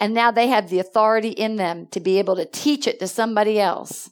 [0.00, 3.08] and now they have the authority in them to be able to teach it to
[3.08, 4.10] somebody else.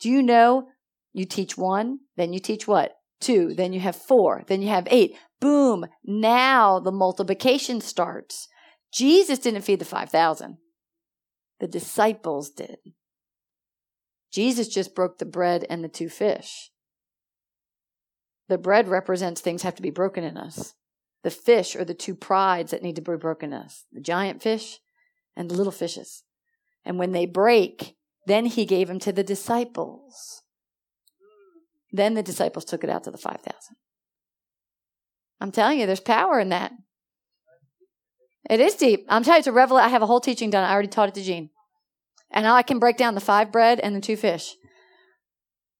[0.00, 0.68] Do you know
[1.12, 2.96] you teach one then you teach what?
[3.20, 8.48] Two then you have four then you have eight boom now the multiplication starts
[8.92, 10.56] jesus didn't feed the 5000
[11.62, 12.78] the disciples did.
[14.32, 16.72] Jesus just broke the bread and the two fish.
[18.48, 20.74] The bread represents things have to be broken in us.
[21.22, 24.42] The fish are the two prides that need to be broken in us the giant
[24.42, 24.80] fish
[25.36, 26.24] and the little fishes.
[26.84, 27.94] And when they break,
[28.26, 30.42] then he gave them to the disciples.
[31.92, 33.76] Then the disciples took it out to the 5,000.
[35.42, 36.72] I'm telling you, there's power in that.
[38.48, 39.06] It is deep.
[39.08, 39.86] I'm telling you, it's a revelation.
[39.86, 40.62] I have a whole teaching done.
[40.62, 41.50] I already taught it to Gene.
[42.30, 44.54] And now I can break down the five bread and the two fish.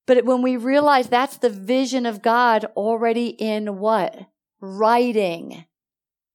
[0.05, 4.27] But when we realize that's the vision of God already in what?
[4.61, 5.65] Writing.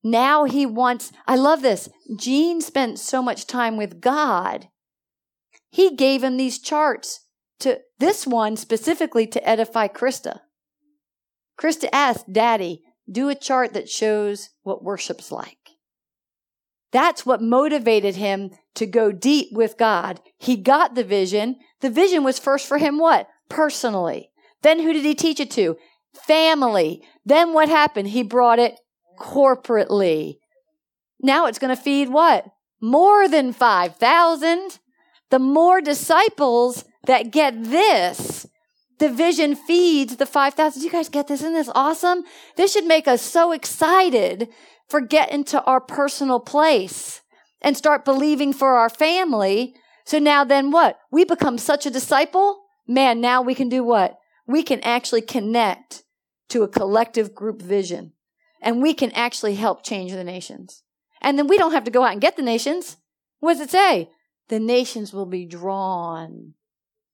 [0.06, 1.90] Now he wants, I love this.
[2.16, 4.70] Gene spent so much time with God.
[5.70, 7.26] He gave him these charts
[7.60, 10.40] to this one specifically to edify Krista.
[11.60, 15.58] Krista asked, Daddy, do a chart that shows what worship's like.
[16.92, 20.22] That's what motivated him to go deep with God.
[20.38, 21.58] He got the vision.
[21.82, 23.28] The vision was first for him what?
[23.50, 24.32] Personally.
[24.62, 25.78] Then who did he teach it to?
[26.14, 27.04] Family.
[27.26, 28.10] Then what happened?
[28.10, 28.80] He brought it
[29.20, 30.38] corporately.
[31.22, 32.46] Now it's going to feed what?
[32.80, 34.80] More than 5,000.
[35.30, 38.48] The more disciples that get this,
[39.00, 40.82] the vision feeds the 5,000.
[40.82, 41.42] You guys get this?
[41.42, 42.24] Isn't this awesome?
[42.56, 44.50] This should make us so excited
[44.88, 47.22] for getting to our personal place
[47.62, 49.76] and start believing for our family.
[50.06, 51.00] So now then what?
[51.12, 52.64] We become such a disciple.
[52.88, 54.18] Man, now we can do what?
[54.48, 56.04] We can actually connect
[56.50, 58.14] to a collective group vision
[58.62, 60.84] and we can actually help change the nations.
[61.22, 62.98] And then we don't have to go out and get the nations.
[63.40, 64.10] What does it say?
[64.48, 66.54] The nations will be drawn.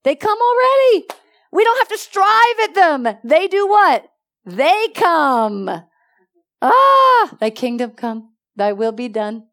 [0.04, 1.08] They come already.
[1.54, 3.08] We don't have to strive at them.
[3.24, 4.10] They do what?
[4.44, 5.70] They come.
[6.62, 9.44] Ah, thy kingdom come, thy will be done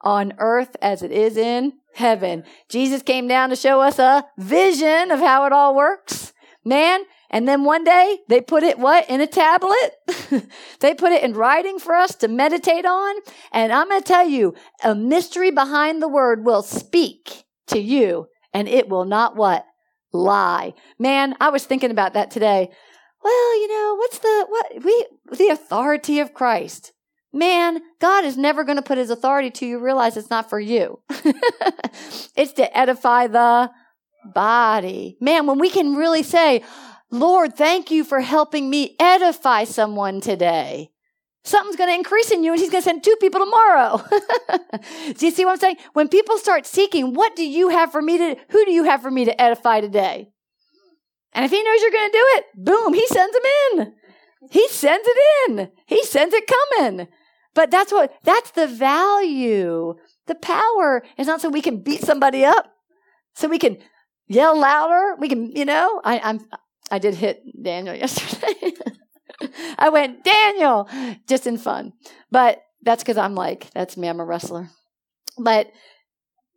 [0.00, 2.42] on earth as it is in heaven.
[2.68, 6.32] Jesus came down to show us a vision of how it all works.
[6.64, 9.08] Man, and then one day they put it what?
[9.08, 9.92] In a tablet?
[10.80, 13.16] they put it in writing for us to meditate on.
[13.52, 18.26] And I'm going to tell you, a mystery behind the word will speak to you
[18.52, 19.66] and it will not what?
[20.14, 20.74] Lie.
[20.98, 22.70] Man, I was thinking about that today.
[23.22, 25.06] Well, you know, what's the, what, we,
[25.36, 26.92] the authority of Christ.
[27.32, 30.60] Man, God is never going to put his authority to you realize it's not for
[30.60, 31.00] you.
[31.10, 33.70] it's to edify the
[34.24, 35.16] body.
[35.20, 36.62] Man, when we can really say,
[37.10, 40.90] Lord, thank you for helping me edify someone today.
[41.44, 44.02] Something's going to increase in you and he's going to send two people tomorrow.
[45.14, 45.76] do you see what I'm saying?
[45.92, 49.02] When people start seeking, what do you have for me to, who do you have
[49.02, 50.30] for me to edify today?
[51.34, 53.42] And if he knows you're going to do it, boom, he sends them
[53.72, 53.92] in.
[54.50, 55.70] He sends it in.
[55.86, 57.08] He sends it coming.
[57.54, 59.94] But that's what, that's the value.
[60.26, 62.72] The power is not so we can beat somebody up,
[63.34, 63.78] so we can
[64.26, 65.16] yell louder.
[65.18, 66.40] We can, you know, I, I'm,
[66.90, 68.72] I did hit Daniel yesterday.
[69.78, 70.88] I went, Daniel,
[71.26, 71.92] just in fun.
[72.30, 74.70] But that's because I'm like, that's me, I'm a wrestler.
[75.38, 75.70] But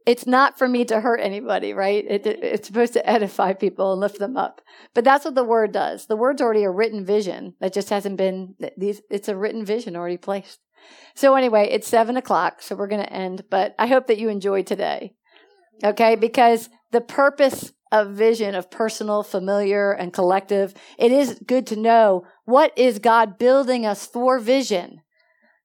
[0.05, 2.05] it's not for me to hurt anybody, right?
[2.07, 4.61] It, it, it's supposed to edify people and lift them up.
[4.93, 6.05] But that's what the word does.
[6.05, 9.95] The word's already a written vision that just hasn't been, these, it's a written vision
[9.97, 10.59] already placed.
[11.13, 14.29] So anyway, it's seven o'clock, so we're going to end, but I hope that you
[14.29, 15.13] enjoyed today.
[15.83, 21.75] Okay, because the purpose of vision of personal, familiar, and collective, it is good to
[21.75, 25.01] know what is God building us for vision.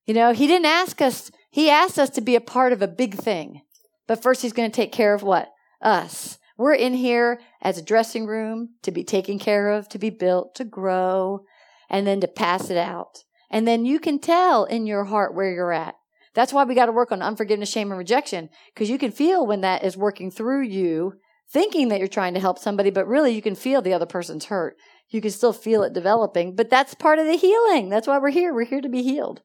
[0.07, 2.89] You know, He didn't ask us, He asked us to be a part of a
[2.89, 3.63] big thing.
[4.07, 5.51] But first, He's going to take care of what?
[5.81, 6.39] Us.
[6.57, 10.55] We're in here as a dressing room to be taken care of, to be built,
[10.57, 11.45] to grow,
[11.89, 13.25] and then to pass it out.
[13.51, 15.95] And then you can tell in your heart where you're at.
[16.35, 19.47] That's why we got to work on unforgiveness, shame, and rejection, because you can feel
[19.47, 21.15] when that is working through you,
[21.53, 24.47] thinking that you're trying to help somebody, but really you can feel the other person's
[24.47, 24.77] hurt.
[25.09, 27.91] You can still feel it developing, but that's part of the healing.
[27.91, 28.55] That's why we're here.
[28.55, 29.43] We're here to be healed.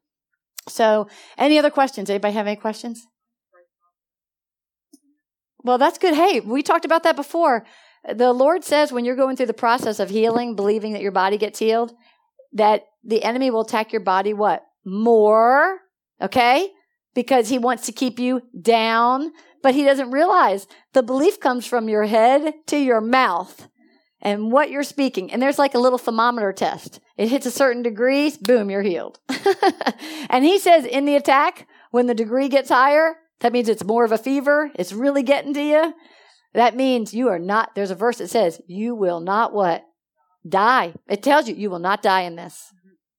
[0.70, 2.10] So, any other questions?
[2.10, 3.05] Anybody have any questions?
[5.64, 6.14] Well, that's good.
[6.14, 7.66] Hey, we talked about that before.
[8.08, 11.38] The Lord says when you're going through the process of healing, believing that your body
[11.38, 11.93] gets healed,
[12.53, 14.64] that the enemy will attack your body what?
[14.86, 15.80] More.
[16.22, 16.70] Okay?
[17.14, 19.32] Because he wants to keep you down,
[19.62, 23.68] but he doesn't realize the belief comes from your head to your mouth
[24.22, 25.32] and what you're speaking.
[25.32, 26.99] And there's like a little thermometer test.
[27.18, 29.20] It hits a certain degree, boom, you're healed.
[30.30, 34.05] and he says in the attack, when the degree gets higher, that means it's more
[34.05, 34.72] of a fever.
[34.76, 35.93] It's really getting to you.
[36.53, 39.84] That means you are not, there's a verse that says, you will not what?
[40.47, 40.93] Die.
[41.08, 42.74] It tells you, you will not die in this.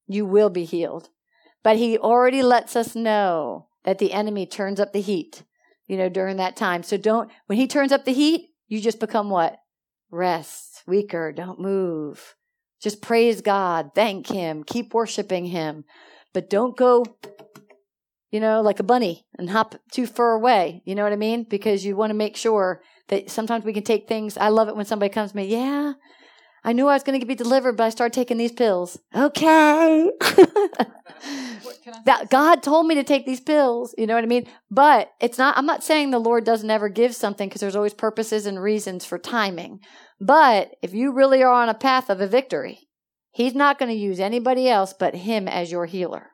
[0.07, 1.11] You will be healed.
[1.63, 5.45] But he already lets us know that the enemy turns up the heat,
[5.89, 6.83] you know, during that time.
[6.85, 9.59] So don't, when he turns up the heat, you just become what?
[10.11, 12.37] Rest, weaker, don't move.
[12.81, 15.85] Just praise God, thank him, keep worshiping him.
[16.33, 17.05] But don't go,
[18.31, 20.83] you know, like a bunny and hop too far away.
[20.85, 21.45] You know what I mean?
[21.45, 24.37] Because you want to make sure that sometimes we can take things.
[24.37, 25.95] I love it when somebody comes to me, yeah,
[26.69, 28.99] I knew I was going to be delivered, but I started taking these pills.
[29.17, 30.11] Okay.
[32.05, 33.95] that God told me to take these pills.
[33.97, 34.47] You know what I mean?
[34.71, 37.95] But it's not, I'm not saying the Lord doesn't ever give something because there's always
[37.95, 39.81] purposes and reasons for timing.
[40.21, 42.81] But if you really are on a path of a victory,
[43.31, 46.33] He's not going to use anybody else but Him as your healer.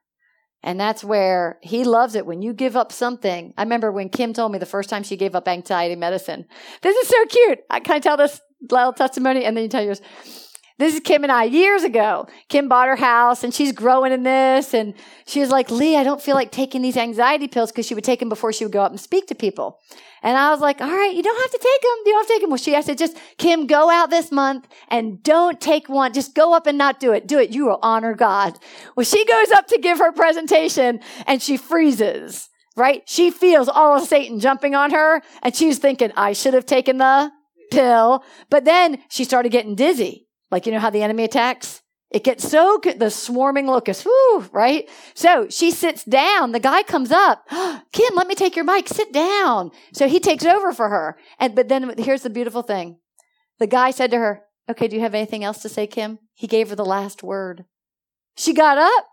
[0.65, 3.53] And that's where he loves it when you give up something.
[3.59, 6.47] I remember when Kim told me the first time she gave up anxiety medicine.
[6.81, 7.59] This is so cute.
[7.69, 8.41] I kind of tell this
[8.71, 10.01] little testimony and then you tell yours.
[10.77, 12.27] This is Kim and I years ago.
[12.49, 14.75] Kim bought her house and she's growing in this.
[14.75, 14.95] And
[15.25, 18.03] she was like, Leigh, I don't feel like taking these anxiety pills because she would
[18.03, 19.79] take them before she would go out and speak to people.
[20.25, 22.03] And I was like, all right, you don't have to take them.
[22.07, 22.51] You don't have to take them.
[22.51, 26.15] Well, she, I said, just, Kim, go out this month and don't take one.
[26.15, 27.29] Just go up and not do it.
[27.29, 27.51] Do it.
[27.51, 28.59] You will honor God.
[28.97, 33.03] Well, she goes up to give her presentation and she freezes, right?
[33.07, 36.97] She feels all of Satan jumping on her and she's thinking, I should have taken
[36.97, 37.31] the
[37.75, 38.25] pill.
[38.51, 41.83] But then she started getting dizzy Like, you know how the enemy attacks?
[42.11, 44.89] It gets so good, the swarming locust, whoo, right?
[45.15, 46.53] So she sits down.
[46.53, 47.45] The guy comes up.
[47.93, 48.87] Kim, let me take your mic.
[48.87, 49.73] Sit down.
[49.93, 51.17] So he takes over for her.
[51.41, 52.99] And, but then here's the beautiful thing.
[53.59, 56.21] The guy said to her, okay, do you have anything else to say, Kim?
[56.35, 57.65] He gave her the last word.
[58.37, 59.07] She got up,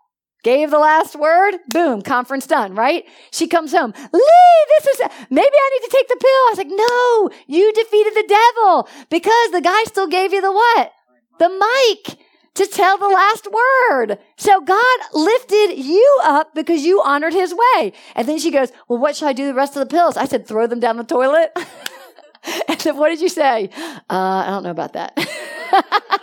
[0.43, 3.05] gave the last word, boom, conference done, right?
[3.31, 6.29] She comes home, Leigh, this is, maybe I need to take the pill.
[6.29, 10.51] I was like, no, you defeated the devil because the guy still gave you the
[10.51, 10.93] what?
[11.39, 12.17] The mic
[12.55, 14.17] to tell the last word.
[14.37, 17.93] So God lifted you up because you honored his way.
[18.15, 20.17] And then she goes, well, what should I do the rest of the pills?
[20.17, 21.51] I said, throw them down the toilet.
[22.67, 23.69] and then what did you say?
[24.09, 25.17] Uh, I don't know about that.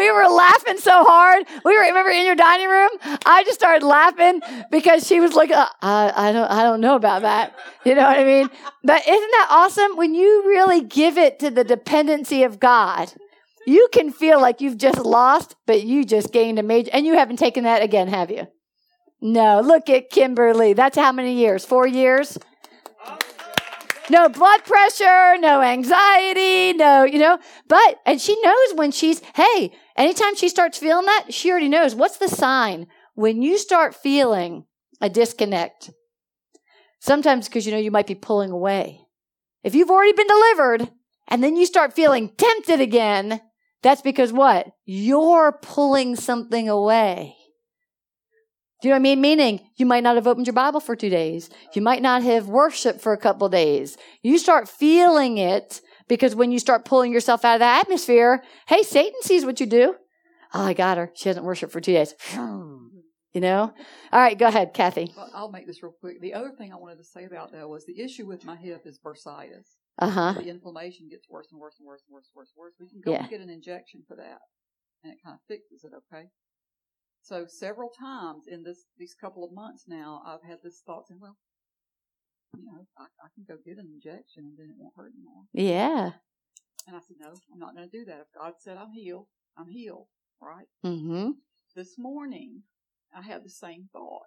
[0.00, 1.44] we were laughing so hard.
[1.62, 2.88] We were remember in your dining room.
[3.26, 4.40] I just started laughing
[4.70, 7.54] because she was like, uh, I, I don't, I don't know about that.
[7.84, 8.48] You know what I mean?
[8.82, 13.12] But isn't that awesome when you really give it to the dependency of God?
[13.66, 17.14] You can feel like you've just lost, but you just gained a major, and you
[17.14, 18.46] haven't taken that again, have you?
[19.20, 19.60] No.
[19.60, 20.72] Look at Kimberly.
[20.72, 21.66] That's how many years?
[21.66, 22.38] Four years.
[24.10, 27.38] No blood pressure, no anxiety, no, you know,
[27.68, 31.94] but, and she knows when she's, hey, anytime she starts feeling that, she already knows
[31.94, 34.64] what's the sign when you start feeling
[35.00, 35.90] a disconnect.
[36.98, 39.00] Sometimes because you know you might be pulling away.
[39.62, 40.90] If you've already been delivered
[41.28, 43.40] and then you start feeling tempted again,
[43.80, 44.72] that's because what?
[44.84, 47.36] You're pulling something away.
[48.82, 49.20] Do you know what I mean?
[49.20, 51.50] Meaning, you might not have opened your Bible for two days.
[51.74, 53.96] You might not have worshiped for a couple days.
[54.22, 58.82] You start feeling it because when you start pulling yourself out of that atmosphere, hey,
[58.82, 59.96] Satan sees what you do.
[60.54, 61.10] Oh, I got her.
[61.14, 62.14] She hasn't worshiped for two days.
[63.32, 63.72] You know?
[64.12, 65.12] All right, go ahead, Kathy.
[65.16, 66.20] Well, I'll make this real quick.
[66.20, 68.82] The other thing I wanted to say about that was the issue with my hip
[68.86, 69.76] is bursitis.
[69.98, 70.32] Uh huh.
[70.32, 72.72] The inflammation gets worse and worse and worse and worse and worse and worse.
[72.80, 73.20] We can go Yeah.
[73.20, 74.38] and get an injection for that,
[75.04, 75.92] and it kind of fixes it.
[76.12, 76.26] Okay.
[77.22, 81.20] So several times in this these couple of months now, I've had this thought saying,
[81.20, 81.36] well,
[82.56, 85.44] you know, I, I can go get an injection and then it won't hurt anymore.
[85.52, 86.12] Yeah.
[86.86, 88.20] And I said, no, I'm not going to do that.
[88.20, 90.06] If God said I'm healed, I'm healed.
[90.40, 90.66] Right.
[90.84, 91.30] Mm hmm.
[91.76, 92.62] This morning,
[93.14, 94.22] I had the same thought.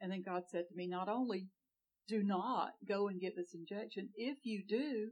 [0.00, 1.48] And then God said to me, not only
[2.06, 5.10] do not go and get this injection, if you do,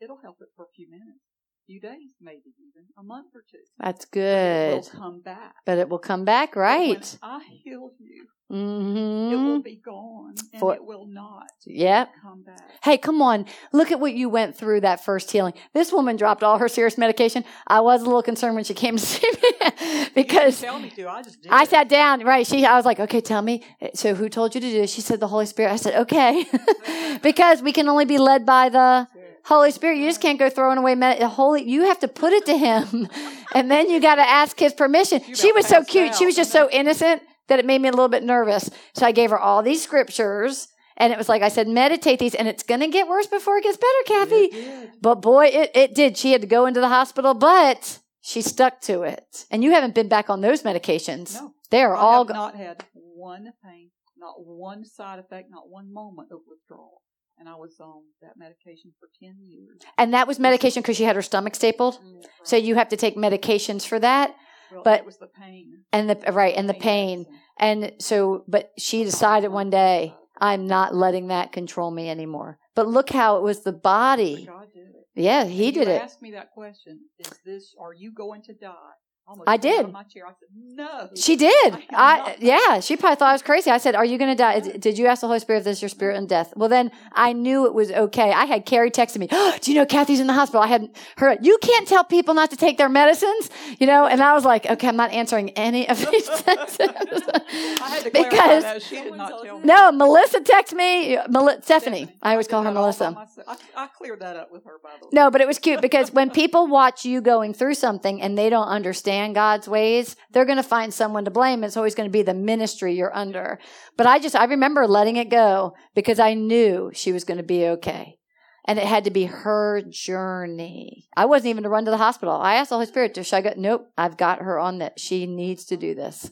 [0.00, 1.24] it'll help it for a few minutes,
[1.66, 3.58] few days, maybe even a month or two.
[3.78, 4.72] That's It good.
[4.74, 5.54] will come back.
[5.64, 7.18] But it will come back, But when right?
[7.22, 8.26] I heal you.
[8.52, 9.60] Mm It will hmm.
[9.62, 12.10] be gone, and For- it will not Yep.
[12.22, 12.60] come back.
[12.82, 13.46] Hey, come on.
[13.72, 15.54] Look at what you went through that first healing.
[15.72, 17.44] This woman dropped all her serious medication.
[17.66, 21.08] I was a little concerned when she came to see me because tell me to.
[21.08, 21.50] I just did.
[21.50, 22.46] I sat down, right?
[22.46, 23.62] She, I was like, okay, tell me.
[23.94, 24.92] So who told you to do this?
[24.92, 25.72] She said the Holy Spirit.
[25.72, 26.44] I said, okay.
[27.22, 29.08] because we can only be led by the
[29.44, 29.98] Holy Spirit.
[29.98, 31.62] You just can't go throwing away med- the Holy.
[31.62, 33.08] You have to put it to Him.
[33.54, 35.20] and then you got to ask His permission.
[35.34, 36.14] She was so cute.
[36.14, 38.70] She was just so innocent that it made me a little bit nervous.
[38.94, 40.68] So I gave her all these scriptures.
[40.96, 43.58] And it was like I said, meditate these, and it's going to get worse before
[43.58, 44.88] it gets better, Kathy.
[45.00, 46.16] But boy, it, it did.
[46.16, 49.44] She had to go into the hospital, but she stuck to it.
[49.50, 51.34] And you haven't been back on those medications.
[51.34, 51.52] No.
[51.70, 55.92] They are I all go- not had one pain, not one side effect, not one
[55.92, 57.02] moment of withdrawal.
[57.38, 59.80] And I was on that medication for 10 years.
[59.98, 61.94] and that was medication because she had her stomach stapled.
[61.94, 64.34] Mm, so you have to take medications for that.
[64.72, 65.84] Well, but- it was the pain.
[65.92, 67.18] And the right and the pain.
[67.20, 67.40] medicine.
[67.58, 72.58] And so but she decided one day, I'm not letting that control me anymore.
[72.74, 74.46] But look how it was the body.
[74.46, 75.06] God did it.
[75.14, 76.02] Yeah, he You did it.
[76.02, 77.00] asked me that question.
[77.20, 78.94] Is this, are you going to die?
[79.26, 79.90] Almost I did.
[79.90, 80.26] My chair.
[80.26, 81.08] I said, no.
[81.16, 81.72] She did.
[81.72, 82.80] I I yeah.
[82.80, 83.70] She probably thought I was crazy.
[83.70, 85.78] I said, "Are you going to die?" Did you ask the Holy Spirit if this
[85.78, 86.52] is your spirit and death?
[86.56, 88.32] Well, then I knew it was okay.
[88.32, 90.90] I had Carrie texting me, oh, "Do you know Kathy's in the hospital?" I had
[91.16, 91.38] her.
[91.40, 93.48] You can't tell people not to take their medicines,
[93.78, 94.06] you know.
[94.06, 98.10] And I was like, "Okay, I'm not answering any of these texts." I had to
[98.10, 98.82] because that.
[98.82, 99.64] She did not tell me.
[99.64, 101.16] no, Melissa texted me.
[101.30, 102.08] Mel- Stephanie.
[102.22, 103.44] I always did call her that all by Melissa.
[103.48, 105.10] I, I cleared that up with her, by the way.
[105.14, 108.50] No, but it was cute because when people watch you going through something and they
[108.50, 111.64] don't understand God's ways, they're going to find someone to blame.
[111.64, 113.58] It's always going to be the ministry you're under.
[113.96, 117.44] But I just, I remember letting it go because I knew she was going to
[117.44, 118.18] be okay.
[118.66, 121.08] And it had to be her journey.
[121.16, 122.34] I wasn't even to run to the hospital.
[122.34, 123.52] I asked the Holy Spirit, should I go?
[123.56, 124.98] Nope, I've got her on that.
[124.98, 126.30] She needs to do this.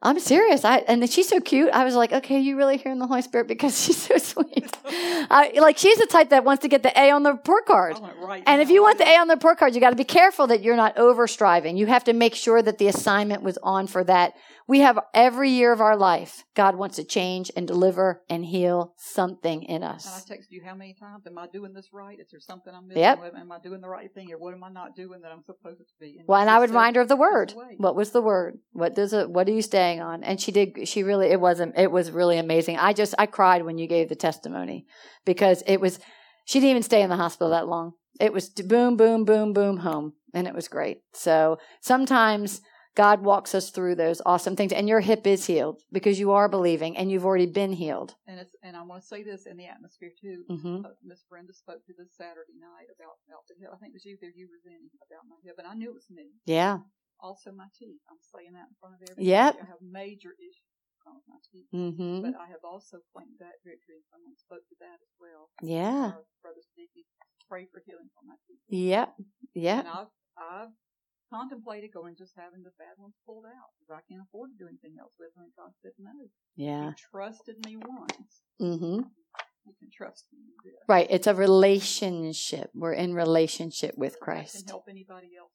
[0.00, 0.64] I'm serious.
[0.64, 1.70] I and she's so cute.
[1.72, 4.76] I was like, okay, you really hearing the Holy Spirit because she's so sweet.
[4.84, 7.98] I, like she's the type that wants to get the A on the report card.
[8.20, 10.04] Right And if you want the A on the report card, you got to be
[10.04, 11.76] careful that you're not over striving.
[11.76, 14.34] You have to make sure that the assignment was on for that.
[14.68, 18.92] We have every year of our life, God wants to change and deliver and heal
[18.98, 20.04] something in us.
[20.04, 20.26] And I us.
[20.26, 21.26] texted you how many times?
[21.26, 22.20] Am I doing this right?
[22.20, 23.02] Is there something I'm missing?
[23.02, 23.32] Yep.
[23.34, 25.78] Am I doing the right thing, or what am I not doing that I'm supposed
[25.78, 26.20] to be?
[26.26, 27.54] Well, you and I would remind her of the word.
[27.56, 28.58] Way." What was the word?
[28.72, 29.30] What does it?
[29.30, 30.22] What are you staying on?
[30.22, 30.86] And she did.
[30.86, 31.28] She really.
[31.28, 31.78] It wasn't.
[31.78, 32.76] It was really amazing.
[32.76, 33.14] I just.
[33.18, 34.84] I cried when you gave the testimony
[35.24, 35.98] because it was.
[36.44, 37.92] She didn't even stay in the hospital that long.
[38.20, 40.98] It was boom, boom, boom, boom, home, and it was great.
[41.14, 42.60] So sometimes
[42.98, 46.50] God walks us through those awesome things, and your hip is healed because you are
[46.50, 48.18] believing, and you've already been healed.
[48.26, 50.42] And it's and I want to say this in the atmosphere too.
[50.50, 53.70] hmm Uh, Miss Brenda spoke to this Saturday night about about the hip.
[53.70, 55.94] I think it was you there, you were then about my hip, and I knew
[55.94, 56.26] it was me.
[56.44, 56.82] Yeah.
[57.22, 58.02] Also, my teeth.
[58.10, 59.30] I'm saying that in front of everybody.
[59.30, 59.52] Yep.
[59.62, 60.74] I have major issues
[61.06, 64.02] with my teeth, hmm but I have also claimed that victory.
[64.02, 65.54] and Someone spoke to that as well.
[65.62, 66.18] Yeah.
[66.42, 67.06] Brother Sticky,
[67.46, 68.58] pray for healing for my teeth.
[68.68, 69.08] Yep.
[69.54, 69.78] Yep.
[69.86, 70.74] And I've, I've
[71.30, 74.68] contemplated going just having the bad ones pulled out because I can't afford to do
[74.68, 75.44] anything else with them.
[75.44, 76.10] And God said, no.
[76.56, 76.88] Yeah.
[76.88, 78.42] You trusted me once.
[78.60, 79.06] Mm-hmm.
[79.66, 80.40] You can trust me.
[80.88, 81.06] Right.
[81.10, 82.70] It's a relationship.
[82.74, 84.56] We're in relationship with I Christ.
[84.56, 85.50] can help anybody else.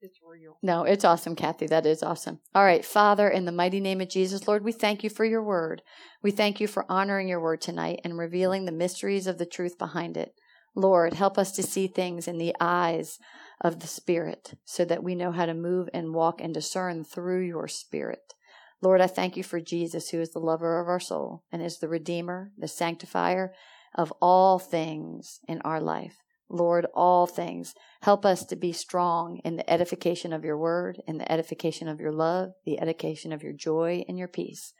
[0.00, 0.58] It's real.
[0.62, 1.66] No, it's awesome, Kathy.
[1.66, 2.40] That is awesome.
[2.54, 5.42] All right, Father, in the mighty name of Jesus, Lord, we thank you for your
[5.42, 5.80] word.
[6.22, 9.78] We thank you for honoring your word tonight and revealing the mysteries of the truth
[9.78, 10.34] behind it.
[10.74, 13.18] Lord, help us to see things in the eyes
[13.60, 17.46] of the Spirit so that we know how to move and walk and discern through
[17.46, 18.34] your Spirit.
[18.82, 21.78] Lord, I thank you for Jesus, who is the lover of our soul and is
[21.78, 23.52] the Redeemer, the sanctifier
[23.94, 26.16] of all things in our life.
[26.50, 27.74] Lord, all things.
[28.02, 32.00] Help us to be strong in the edification of your word, in the edification of
[32.00, 34.74] your love, the edification of your joy and your peace.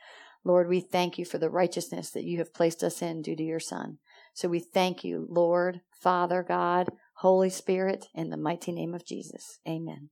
[0.44, 3.42] Lord, we thank you for the righteousness that you have placed us in due to
[3.42, 3.98] your Son.
[4.34, 9.60] So we thank you, Lord, Father, God, Holy Spirit, in the mighty name of Jesus.
[9.66, 10.10] Amen.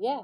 [0.00, 0.22] Yeah.